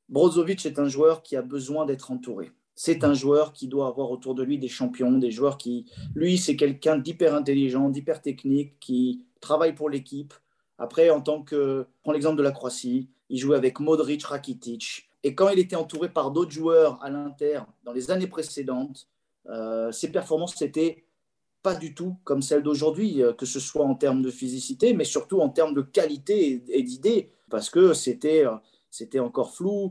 [0.09, 2.51] Brozovic est un joueur qui a besoin d'être entouré.
[2.81, 5.87] C'est un joueur qui doit avoir autour de lui des champions, des joueurs qui...
[6.15, 10.33] Lui, c'est quelqu'un d'hyper intelligent, d'hyper technique, qui travaille pour l'équipe.
[10.79, 11.89] Après, en tant que...
[12.05, 15.11] Prends l'exemple de la Croatie, il jouait avec Modric, Rakitic.
[15.25, 19.09] Et quand il était entouré par d'autres joueurs à l'Inter dans les années précédentes,
[19.49, 21.05] euh, ses performances étaient
[21.65, 25.03] pas du tout comme celles d'aujourd'hui, euh, que ce soit en termes de physicité, mais
[25.03, 28.55] surtout en termes de qualité et, d'idées, parce que c'était, euh,
[28.89, 29.91] c'était encore flou,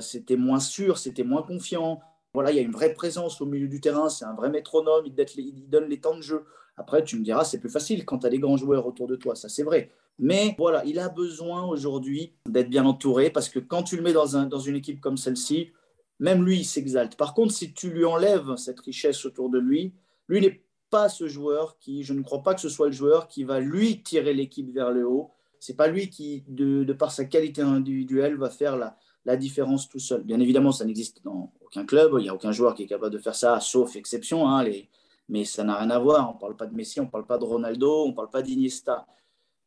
[0.00, 2.00] c'était moins sûr, c'était moins confiant.
[2.34, 5.06] Voilà, il y a une vraie présence au milieu du terrain, c'est un vrai métronome,
[5.06, 6.44] il, donne les temps de jeu.
[6.76, 9.16] Après, tu me diras, c'est plus facile quand tu as des grands joueurs autour de
[9.16, 9.90] toi, ça c'est vrai.
[10.18, 14.12] Mais voilà, il a besoin aujourd'hui d'être bien entouré parce que quand tu le mets
[14.12, 15.70] dans, un, dans une équipe comme celle-ci,
[16.18, 17.16] même lui, il s'exalte.
[17.16, 19.94] Par contre, si tu lui enlèves cette richesse autour de lui,
[20.28, 23.28] lui n'est pas ce joueur qui, je ne crois pas que ce soit le joueur
[23.28, 25.30] qui va lui tirer l'équipe vers le haut.
[25.58, 28.96] C'est pas lui qui, de, par sa qualité individuelle, va faire la,
[29.26, 30.22] la différence tout seul.
[30.22, 32.12] Bien évidemment, ça n'existe dans aucun club.
[32.18, 34.48] Il n'y a aucun joueur qui est capable de faire ça, sauf exception.
[34.48, 34.88] Hein, les,
[35.28, 36.30] mais ça n'a rien à voir.
[36.30, 38.30] On ne parle pas de Messi, on ne parle pas de Ronaldo, on ne parle
[38.30, 39.04] pas d'Iniesta.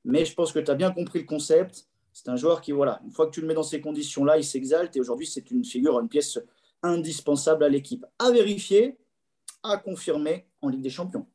[0.06, 1.88] Mais je pense que tu as bien compris le concept.
[2.14, 4.46] C'est un joueur qui, voilà, une fois que tu le mets dans ces conditions-là, il
[4.46, 4.96] s'exalte.
[4.96, 6.40] Et aujourd'hui, c'est une figure, une pièce
[6.82, 8.06] indispensable à l'équipe.
[8.18, 8.98] À vérifier,
[9.62, 11.28] à confirmer en Ligue des Champions.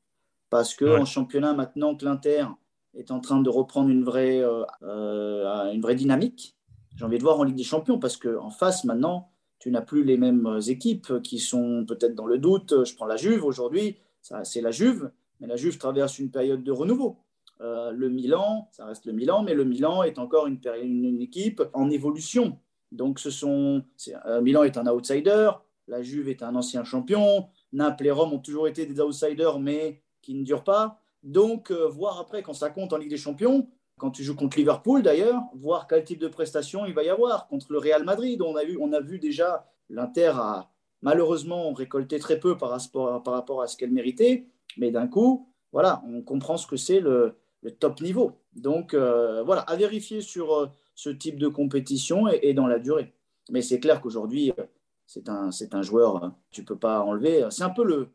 [0.49, 2.47] Parce qu'en en championnat, maintenant que l'Inter
[2.95, 6.54] est en train de reprendre une vraie, euh, euh, une vraie dynamique,
[6.97, 7.99] j'ai envie de voir en Ligue des Champions.
[7.99, 12.39] Parce qu'en face, maintenant, tu n'as plus les mêmes équipes qui sont peut-être dans le
[12.39, 12.85] doute.
[12.85, 13.97] Je prends la Juve aujourd'hui,
[14.43, 17.19] c'est la Juve, mais la Juve traverse une période de renouveau.
[17.61, 21.91] Euh, le Milan, ça reste le Milan, mais le Milan est encore une, équipe en
[21.91, 22.59] évolution.
[22.93, 23.83] Donc, ce sont,
[24.27, 25.51] euh, Milan est un outsider,
[25.89, 30.03] la Juve est un ancien champion, Naples et Rome ont toujours été des outsiders, mais
[30.23, 31.01] qui ne durent pas.
[31.23, 33.69] Donc, euh, voir après, quand ça compte en Ligue des Champions,
[33.99, 37.47] quand tu joues contre Liverpool d'ailleurs, voir quel type de prestation il va y avoir.
[37.49, 40.71] Contre le Real Madrid, on a vu, on a vu déjà l'Inter a
[41.03, 44.47] malheureusement récolté très peu par rapport, à ce qu'elle méritait,
[44.79, 47.37] mais d'un coup, voilà, on comprend ce que c'est le,
[47.79, 48.33] top niveau.
[48.55, 53.15] Donc euh, voilà, à vérifier sur euh, ce type de compétition et, dans la durée.
[53.51, 54.65] Mais c'est clair qu'aujourd'hui, euh,
[55.07, 57.47] c'est un, un joueur, tu ne peux pas enlever.
[57.51, 58.09] C'est un peu le,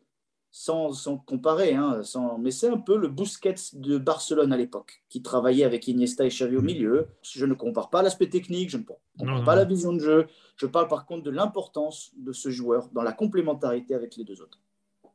[0.52, 5.04] sans, sans comparer, hein, sans, mais c'est un peu le Busquets de Barcelone à l'époque,
[5.10, 7.08] qui travaillait avec Iniesta et Xavi au milieu.
[7.22, 8.84] Je ne compare pas l'aspect technique, je ne
[9.18, 10.28] compare pas la vision de jeu.
[10.58, 14.42] Je parle par contre de l'importance de ce joueur dans la complémentarité avec les deux
[14.42, 14.60] autres.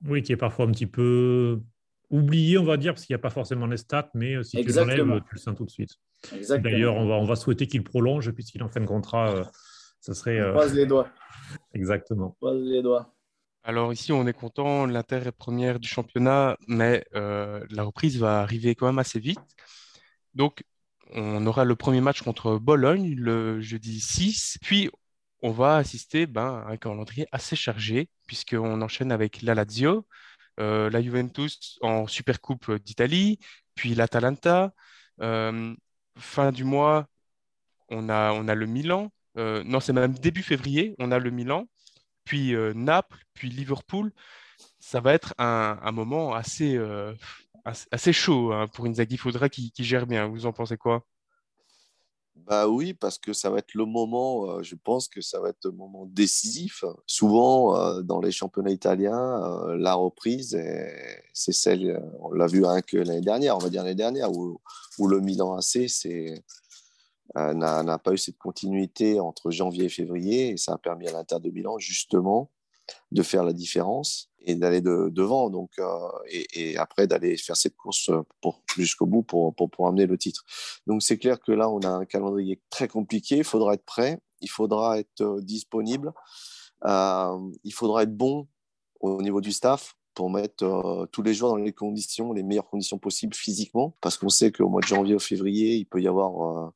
[0.07, 1.61] Oui, qui est parfois un petit peu
[2.11, 4.63] oublié, on va dire, parce qu'il n'y a pas forcément les stats, mais euh, si
[4.63, 5.99] tu l'enlèves, tu le sens tout de suite.
[6.49, 9.31] D'ailleurs, on va, on va souhaiter qu'il prolonge, puisqu'il en fait un contrat.
[9.31, 9.45] Euh,
[10.01, 10.43] ça serait.
[10.43, 11.09] On croise les doigts.
[11.75, 12.37] Exactement.
[12.41, 13.14] On croise les doigts.
[13.67, 18.43] Alors ici, on est content, l'Inter est première du championnat, mais euh, la reprise va
[18.43, 19.41] arriver quand même assez vite.
[20.35, 20.65] Donc,
[21.15, 24.91] on aura le premier match contre Bologne le jeudi 6, puis
[25.43, 30.07] on va assister ben, à un calendrier assez chargé, puisqu'on enchaîne avec la Lazio,
[30.61, 33.39] euh, la Juventus en Supercoupe d'Italie,
[33.75, 34.73] puis l'Atalanta.
[35.23, 35.75] Euh,
[36.19, 37.07] fin du mois,
[37.91, 39.11] on a, on a le Milan.
[39.37, 41.67] Non, c'est même début février, on a le Milan,
[42.25, 44.13] puis Naples, puis Liverpool.
[44.79, 46.79] Ça va être un, moment assez,
[47.65, 49.15] assez chaud hein, pour Inzaghi.
[49.15, 50.27] Il faudra qu'il gère bien.
[50.29, 51.05] Vous en pensez quoi?
[52.37, 55.51] Bah oui, parce que ça va être le moment, euh, je pense que ça va
[55.51, 56.85] être le moment décisif.
[57.07, 60.59] Souvent, euh, dans les championnats italiens, euh, la reprise,
[61.33, 64.61] c'est celle, on l'a vu hein, que l'année dernière, on va dire l'année dernière, où,
[64.99, 65.89] où, le Milan AC
[67.35, 71.41] n'a pas eu cette continuité entre janvier et février, et ça a permis à l'Inter
[71.41, 72.51] de Milan justement
[73.13, 77.77] de faire la différence et d'aller de, devant donc euh, et, après d'aller faire cette
[77.77, 78.11] course
[78.41, 80.45] pour, jusqu'au bout pour, pour, amener le titre.
[80.87, 84.21] Donc c'est clair que là on a un calendrier très compliqué, il faudra être prêt,
[84.41, 86.13] il faudra être euh, disponible,
[86.85, 88.47] euh, il faudra être bon
[89.01, 92.99] au niveau du staff pour mettre tous les joueurs dans les conditions, les meilleures conditions
[92.99, 96.73] possibles physiquement, parce qu'on sait qu'au mois de janvier ou février, il peut y avoir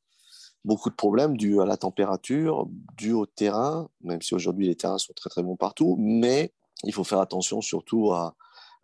[0.65, 4.97] beaucoup de problèmes dus à la température, dus au terrain, même si aujourd'hui les terrains
[4.97, 6.53] sont très très bons partout, mais
[6.83, 8.11] il faut faire attention surtout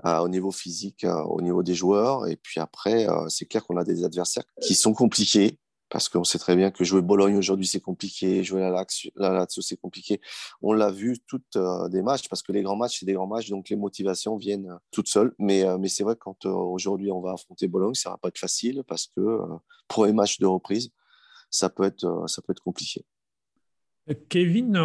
[0.03, 2.27] au niveau physique, euh, au niveau des joueurs.
[2.27, 5.57] Et puis après, euh, c'est clair qu'on a des adversaires qui sont compliqués,
[5.89, 9.77] parce qu'on sait très bien que jouer Bologne aujourd'hui c'est compliqué, jouer la Lazio c'est
[9.77, 10.19] compliqué.
[10.61, 13.27] On l'a vu toutes euh, des matchs parce que les grands matchs c'est des grands
[13.27, 15.33] matchs donc les motivations viennent toutes seules.
[15.37, 18.83] Mais, mais c'est vrai quand aujourd'hui on va affronter Bologne, ça va pas être facile
[18.87, 19.39] parce que
[19.87, 20.89] pour les matchs de reprise,
[21.49, 23.05] ça peut être, ça peut être compliqué.
[24.29, 24.75] Kevin,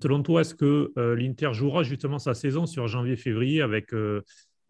[0.00, 3.92] selon toi, est-ce que l'Inter jouera justement sa saison sur janvier-février avec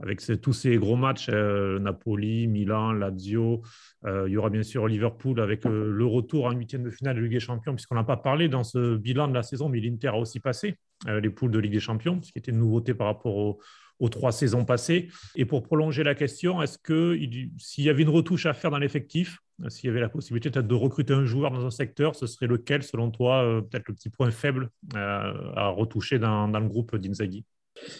[0.00, 3.62] avec tous ces gros matchs, euh, Napoli, Milan, Lazio.
[4.04, 7.16] Euh, il y aura bien sûr Liverpool avec euh, le retour en huitième de finale
[7.16, 9.80] de Ligue des Champions, puisqu'on n'a pas parlé dans ce bilan de la saison, mais
[9.80, 12.94] l'Inter a aussi passé les poules de Ligue des Champions, ce qui était une nouveauté
[12.94, 15.08] par rapport aux, trois saisons passées.
[15.34, 17.18] Et pour prolonger la question, est-ce que
[17.58, 19.38] s'il y avait une retouche à faire dans l'effectif,
[19.68, 22.82] s'il y avait la possibilité de recruter un joueur dans un secteur, ce serait lequel,
[22.82, 27.44] selon toi, peut-être le petit point faible à retoucher dans, le groupe d'Inzaghi?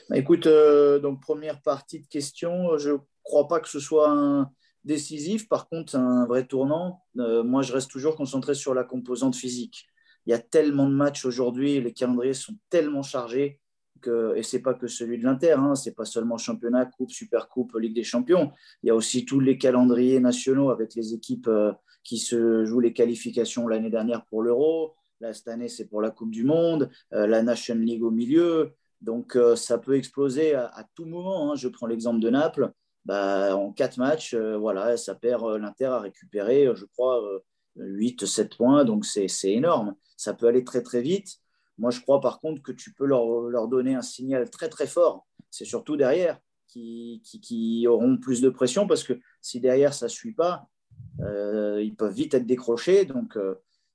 [0.08, 4.50] Bah, écoute, euh, donc première partie de question, je ne crois pas que ce soit
[4.84, 5.48] décisif.
[5.48, 7.02] Par contre, un vrai tournant.
[7.18, 9.86] Euh, moi, je reste toujours concentré sur la composante physique.
[10.26, 13.60] Il y a tellement de matchs aujourd'hui, les calendriers sont tellement chargés.
[14.04, 16.86] Que, et ce n'est pas que celui de l'Inter, hein, ce n'est pas seulement championnat,
[16.86, 18.52] coupe, super coupe, Ligue des champions.
[18.82, 22.80] Il y a aussi tous les calendriers nationaux avec les équipes euh, qui se jouent
[22.80, 24.94] les qualifications l'année dernière pour l'Euro.
[25.20, 28.74] Là, cette année, c'est pour la Coupe du Monde, la Nation League au milieu.
[29.04, 31.52] Donc, euh, ça peut exploser à, tout moment.
[31.52, 31.56] Hein.
[31.56, 32.72] Je prends l'exemple de Naples.
[33.04, 37.22] Bah, en quatre matchs, euh, voilà, ça perd euh, l'Inter à récupérer, je crois,
[37.76, 38.84] 8, 7 points.
[38.84, 39.94] Donc, c'est énorme.
[40.16, 41.36] Ça peut aller très, très vite.
[41.78, 45.26] Moi, je crois par contre que tu peux leur, donner un signal très, très fort.
[45.50, 50.10] C'est surtout derrière qui, qui, auront plus de pression parce que si derrière ça ne
[50.10, 50.68] suit pas,
[51.20, 53.04] ils peuvent vite être décrochés.
[53.04, 53.38] Donc,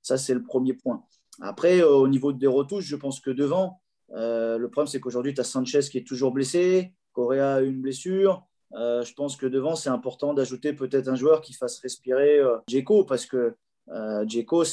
[0.01, 1.03] ça, c'est le premier point.
[1.41, 3.82] Après, au niveau des retouches, je pense que devant,
[4.15, 7.82] euh, le problème, c'est qu'aujourd'hui, tu as Sanchez qui est toujours blessé, Correa a une
[7.82, 8.45] blessure.
[8.73, 12.57] Euh, je pense que devant, c'est important d'ajouter peut-être un joueur qui fasse respirer euh,
[13.07, 13.55] parce que
[13.89, 14.63] euh, Djeko,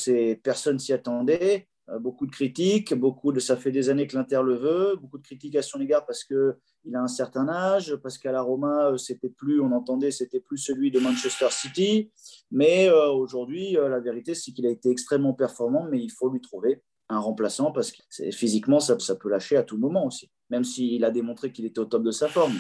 [0.43, 1.69] personne s'y attendait.
[2.01, 5.23] Beaucoup de critiques, beaucoup de, ça fait des années que l'Inter le veut, beaucoup de
[5.23, 9.29] critiques à son égard parce qu'il a un certain âge, parce qu'à la Roma, c'était
[9.29, 12.11] plus, on entendait, c'était plus celui de Manchester City.
[12.51, 16.83] Mais aujourd'hui, la vérité, c'est qu'il a été extrêmement performant, mais il faut lui trouver
[17.09, 21.05] un remplaçant parce que physiquement, ça, ça, peut lâcher à tout moment aussi, même s'il
[21.05, 22.55] a démontré qu'il était au top de sa forme.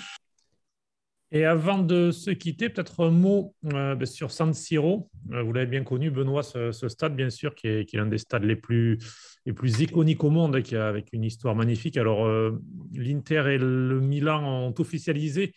[1.32, 5.10] Et avant de se quitter, peut-être un mot euh, ben, sur San Siro.
[5.32, 8.44] Euh, vous l'avez bien connu, Benoît, ce, stade, bien sûr, qui est, l'un des stades
[8.44, 8.98] les plus,
[9.44, 11.96] les plus iconiques au monde, qui a, avec une histoire magnifique.
[11.96, 12.62] Alors, euh,
[12.92, 15.52] l'Inter et le Milan ont officialisé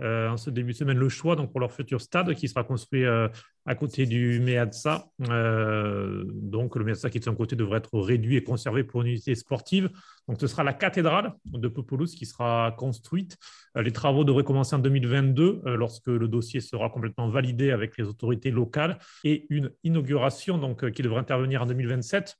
[0.00, 3.04] en ce début de semaine le choix donc pour leur futur stade qui sera construit
[3.04, 3.28] euh,
[3.66, 5.06] à côté du Meazza.
[5.28, 9.08] Euh, donc le Meazza qui de son côté devrait être réduit et conservé pour une
[9.08, 9.90] unité sportive.
[10.28, 13.36] Donc ce sera la cathédrale de Populus qui sera construite.
[13.74, 18.50] les travaux devraient commencer en 2022 lorsque le dossier sera complètement validé avec les autorités
[18.50, 22.36] locales et une inauguration donc qui devrait intervenir en 2027.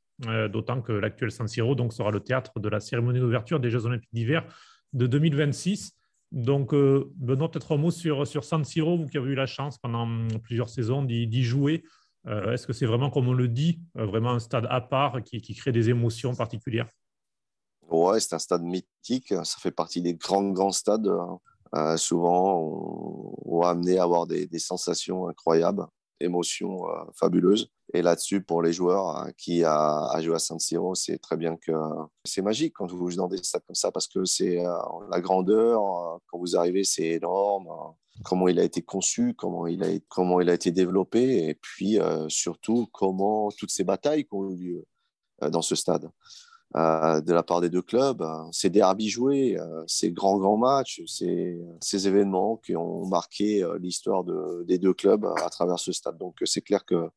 [0.50, 3.86] D'autant que l'actuel San Siro donc, sera le théâtre de la cérémonie d'ouverture des Jeux
[3.86, 4.44] Olympiques d'hiver
[4.92, 5.97] de 2026.
[6.32, 9.46] Donc, euh, Benoît, peut-être un mot sur, sur San Siro, vous qui avez eu la
[9.46, 10.06] chance pendant
[10.42, 11.84] plusieurs saisons d'y jouer.
[12.26, 15.22] Euh, est-ce que c'est vraiment, comme on le dit, euh, vraiment un stade à part
[15.22, 16.88] qui, crée des émotions particulières?
[17.88, 19.28] Ouais, c'est un stade mythique.
[19.28, 21.08] Ça fait partie des grands, grands stades.
[21.96, 25.86] souvent, on, va amener à avoir des, des sensations incroyables,
[26.20, 27.70] émotions fabuleuses.
[27.94, 31.56] Et là-dessus, pour les joueurs hein, qui a, joué à San Siro, c'est très bien
[31.56, 31.72] que
[32.24, 34.76] c'est magique quand vous jouez dans des stades comme ça parce que c'est euh,
[35.10, 35.82] la grandeur.
[35.82, 37.68] Euh, quand vous arrivez, c'est énorme.
[37.68, 41.54] Euh, comment il a été conçu, comment il a, comment il a été développé, et
[41.54, 44.86] puis surtout comment toutes ces batailles qui ont eu lieu
[45.40, 46.10] dans ce stade.
[46.74, 52.56] de la part des deux clubs, ces derbys joués, ces grands grands matchs, ces, événements
[52.56, 56.18] qui ont marqué l'histoire de, des deux clubs à travers ce stade.
[56.18, 57.08] Donc c'est clair que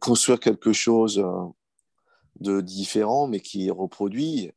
[0.00, 1.46] construire quelque chose euh,
[2.40, 4.50] de différent, mais qui reproduit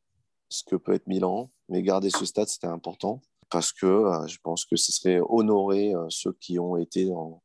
[0.48, 1.50] ce que peut être Milan.
[1.68, 3.20] Mais garder ce stade, c'était important
[3.50, 7.42] parce que euh, je pense que ce serait honorer euh, ceux qui ont été dans,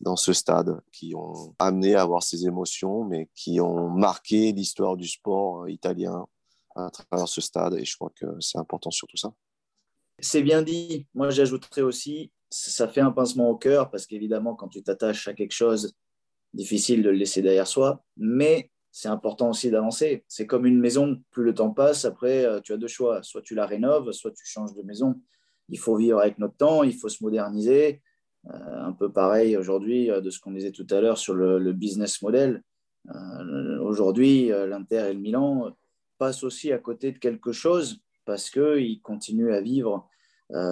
[0.00, 4.96] dans ce stade, qui ont amené à avoir ces émotions, mais qui ont marqué l'histoire
[4.96, 6.26] du sport italien
[6.74, 7.74] à travers ce stade.
[7.74, 9.32] Et je crois que c'est important sur tout ça.
[10.18, 11.06] C'est bien dit.
[11.14, 15.34] Moi, j'ajouterais aussi, ça fait un pincement au cœur parce qu'évidemment, quand tu t'attaches à
[15.34, 15.94] quelque chose,
[16.54, 20.24] difficile de le laisser derrière soi, mais c'est important aussi d'avancer.
[20.28, 23.22] C'est comme une maison, plus le temps passe, après, euh, tu as deux choix.
[23.22, 25.20] Soit tu la rénoves, soit tu changes de maison.
[25.68, 28.02] Il faut vivre avec notre temps, il faut se moderniser.
[28.46, 31.72] Euh, un peu pareil aujourd'hui euh, de ce qu'on disait tout à l'heure sur le,
[31.72, 32.62] business model.
[33.80, 35.74] aujourd'hui, l'Inter et le Milan
[36.18, 40.08] passent aussi à côté de quelque chose parce qu'ils continuent à vivre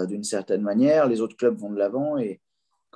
[0.08, 1.08] d'une certaine manière.
[1.08, 2.40] Les autres clubs vont de l'avant et,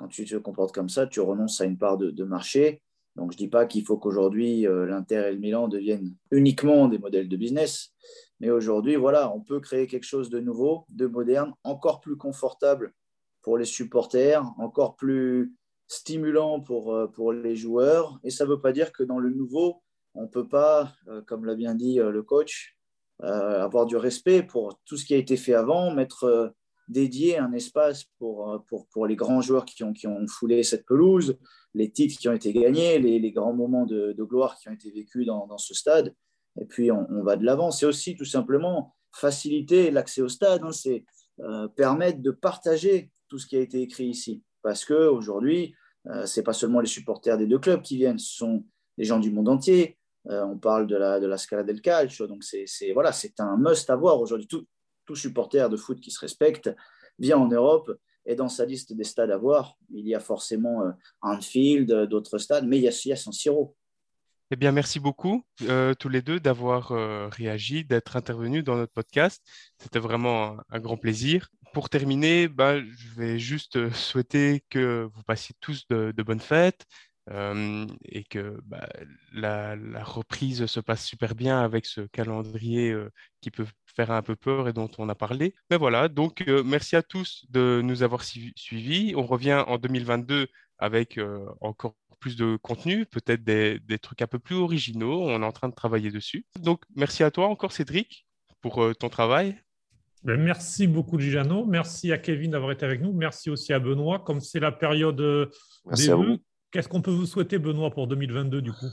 [0.03, 2.81] quand tu te comportes comme ça, tu renonces à une part de, marché.
[3.15, 6.89] Donc, je ne dis pas qu'il faut qu'aujourd'hui, euh, l'Inter et le Milan deviennent uniquement
[6.89, 7.93] des modèles de business.
[8.41, 12.93] Mais aujourd'hui, voilà, on peut créer quelque chose de nouveau, de moderne, encore plus confortable
[13.43, 15.55] pour les supporters, encore plus
[15.87, 18.19] stimulant pour, pour les joueurs.
[18.25, 19.83] Et ça ne veut pas dire que dans le nouveau,
[20.15, 20.91] on ne peut pas,
[21.27, 22.75] comme l'a bien dit le coach,
[23.19, 26.53] avoir du respect pour tout ce qui a été fait avant, mettre
[26.87, 30.85] dédié un espace pour, pour, pour, les grands joueurs qui ont, qui ont foulé cette
[30.85, 31.37] pelouse,
[31.73, 34.91] les titres qui ont été gagnés, les, les grands moments de, gloire qui ont été
[34.91, 36.13] vécus dans, dans ce stade.
[36.59, 37.71] Et puis, on, on va de l'avant.
[37.71, 40.63] C'est aussi tout simplement faciliter l'accès au stade.
[40.63, 41.05] Hein, c'est
[41.39, 44.43] euh, permettre de partager tout ce qui a été écrit ici.
[44.61, 45.73] Parce qu'aujourd'hui,
[46.07, 48.65] euh, ce n'est pas seulement les supporters des deux clubs qui viennent, ce sont
[48.97, 49.97] les gens du monde entier.
[50.29, 52.27] Euh, on parle de la, de la Scala del Calcio.
[52.27, 54.47] Donc, c'est voilà, un must à voir aujourd'hui.
[54.47, 54.67] Tout,
[55.05, 56.69] tout supporter de foot qui se respecte
[57.19, 57.91] vient en Europe
[58.25, 60.81] et dans sa liste des stades à voir, il y a forcément
[61.21, 63.75] Anfield, d'autres stades, mais il y a, il y a Siro.
[64.53, 68.93] Eh bien, merci beaucoup euh, tous les deux d'avoir euh, réagi, d'être intervenus dans notre
[68.93, 69.43] podcast.
[69.79, 71.49] C'était vraiment un, grand plaisir.
[71.73, 76.85] Pour terminer, bah, je vais juste euh, souhaiter que vous passiez tous de, bonnes fêtes
[77.29, 78.87] et que bah,
[79.33, 82.93] la, reprise se passe super bien avec ce calendrier
[83.41, 85.55] qui peut faire un peu peur et dont on a parlé.
[85.69, 89.13] Mais voilà, donc merci à tous de nous avoir suivis.
[89.15, 90.47] On revient en 2022
[90.79, 91.19] avec
[91.61, 95.23] encore plus de contenu, peut-être des, trucs un peu plus originaux.
[95.23, 96.45] On est en train de travailler dessus.
[96.61, 98.25] Donc, merci à toi encore, Cédric,
[98.61, 99.57] pour euh, ton travail.
[100.23, 101.65] Ben, merci beaucoup, Gijano.
[101.65, 103.11] Merci à Kevin d'avoir été avec nous.
[103.11, 104.19] Merci aussi à Benoît.
[104.19, 105.47] Comme c'est la période euh,
[105.97, 106.37] des vœux,
[106.73, 108.87] qu'est-ce qu'on peut vous souhaiter, Benoît, pour 2022, du coup?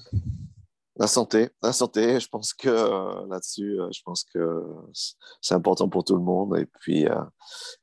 [0.97, 2.21] La santé, la santé.
[2.21, 4.63] Je pense que euh, là-dessus, je pense que
[5.41, 6.59] c'est important pour tout le monde.
[6.59, 7.07] Et puis,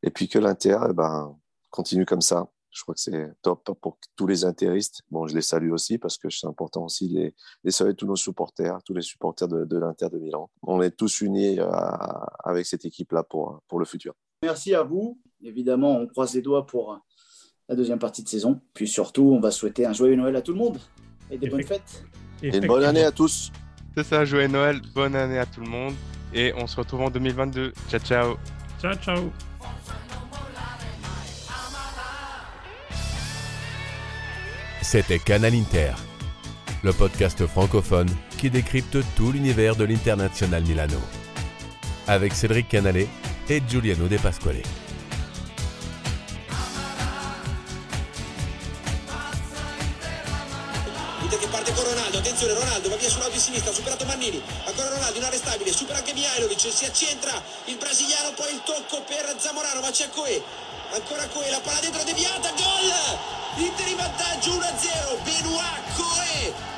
[0.04, 1.36] et puis que l'Inter, eh ben,
[1.72, 2.48] continue comme ça.
[2.70, 5.02] Je crois que c'est top pour tous les intéristes.
[5.10, 7.34] Bon, je les salue aussi parce que c'est important aussi de
[7.64, 10.52] les, saluer tous nos supporters, tous les supporters de, l'Inter de Milan.
[10.62, 11.72] On est tous unis euh,
[12.44, 14.14] avec cette équipe-là pour, pour le futur.
[14.44, 15.20] Merci à vous.
[15.42, 17.00] Évidemment, on croise les doigts pour
[17.70, 18.60] la deuxième partie de saison.
[18.74, 20.80] Puis surtout, on va souhaiter un joyeux Noël à tout le monde
[21.30, 22.06] et des bonnes fêtes.
[22.42, 23.52] Et une bonne année à tous.
[23.96, 25.94] C'est ça, joyeux Noël, bonne année à tout le monde.
[26.34, 27.74] Et on se retrouve en 2022.
[27.90, 28.38] Ciao, ciao.
[28.82, 29.32] Ciao, ciao.
[34.82, 35.92] C'était Canal Inter,
[36.84, 38.08] le podcast francophone
[38.38, 41.00] qui décrypte tout l'univers de l'international Milano.
[42.08, 43.08] Avec Cédric Canale
[43.50, 44.62] et Giuliano De Pasquale.
[52.98, 55.40] 10 sul lato di sinistra, superato Mannini, ancora Ronaldo in area
[55.72, 60.42] supera anche Mihailovic, si accentra il brasiliano, poi il tocco per Zamorano, ma c'è Coe,
[60.92, 63.64] ancora Coe, la palla dentro deviata, gol!
[63.64, 66.77] Inter in vantaggio 1-0, Benoit Coe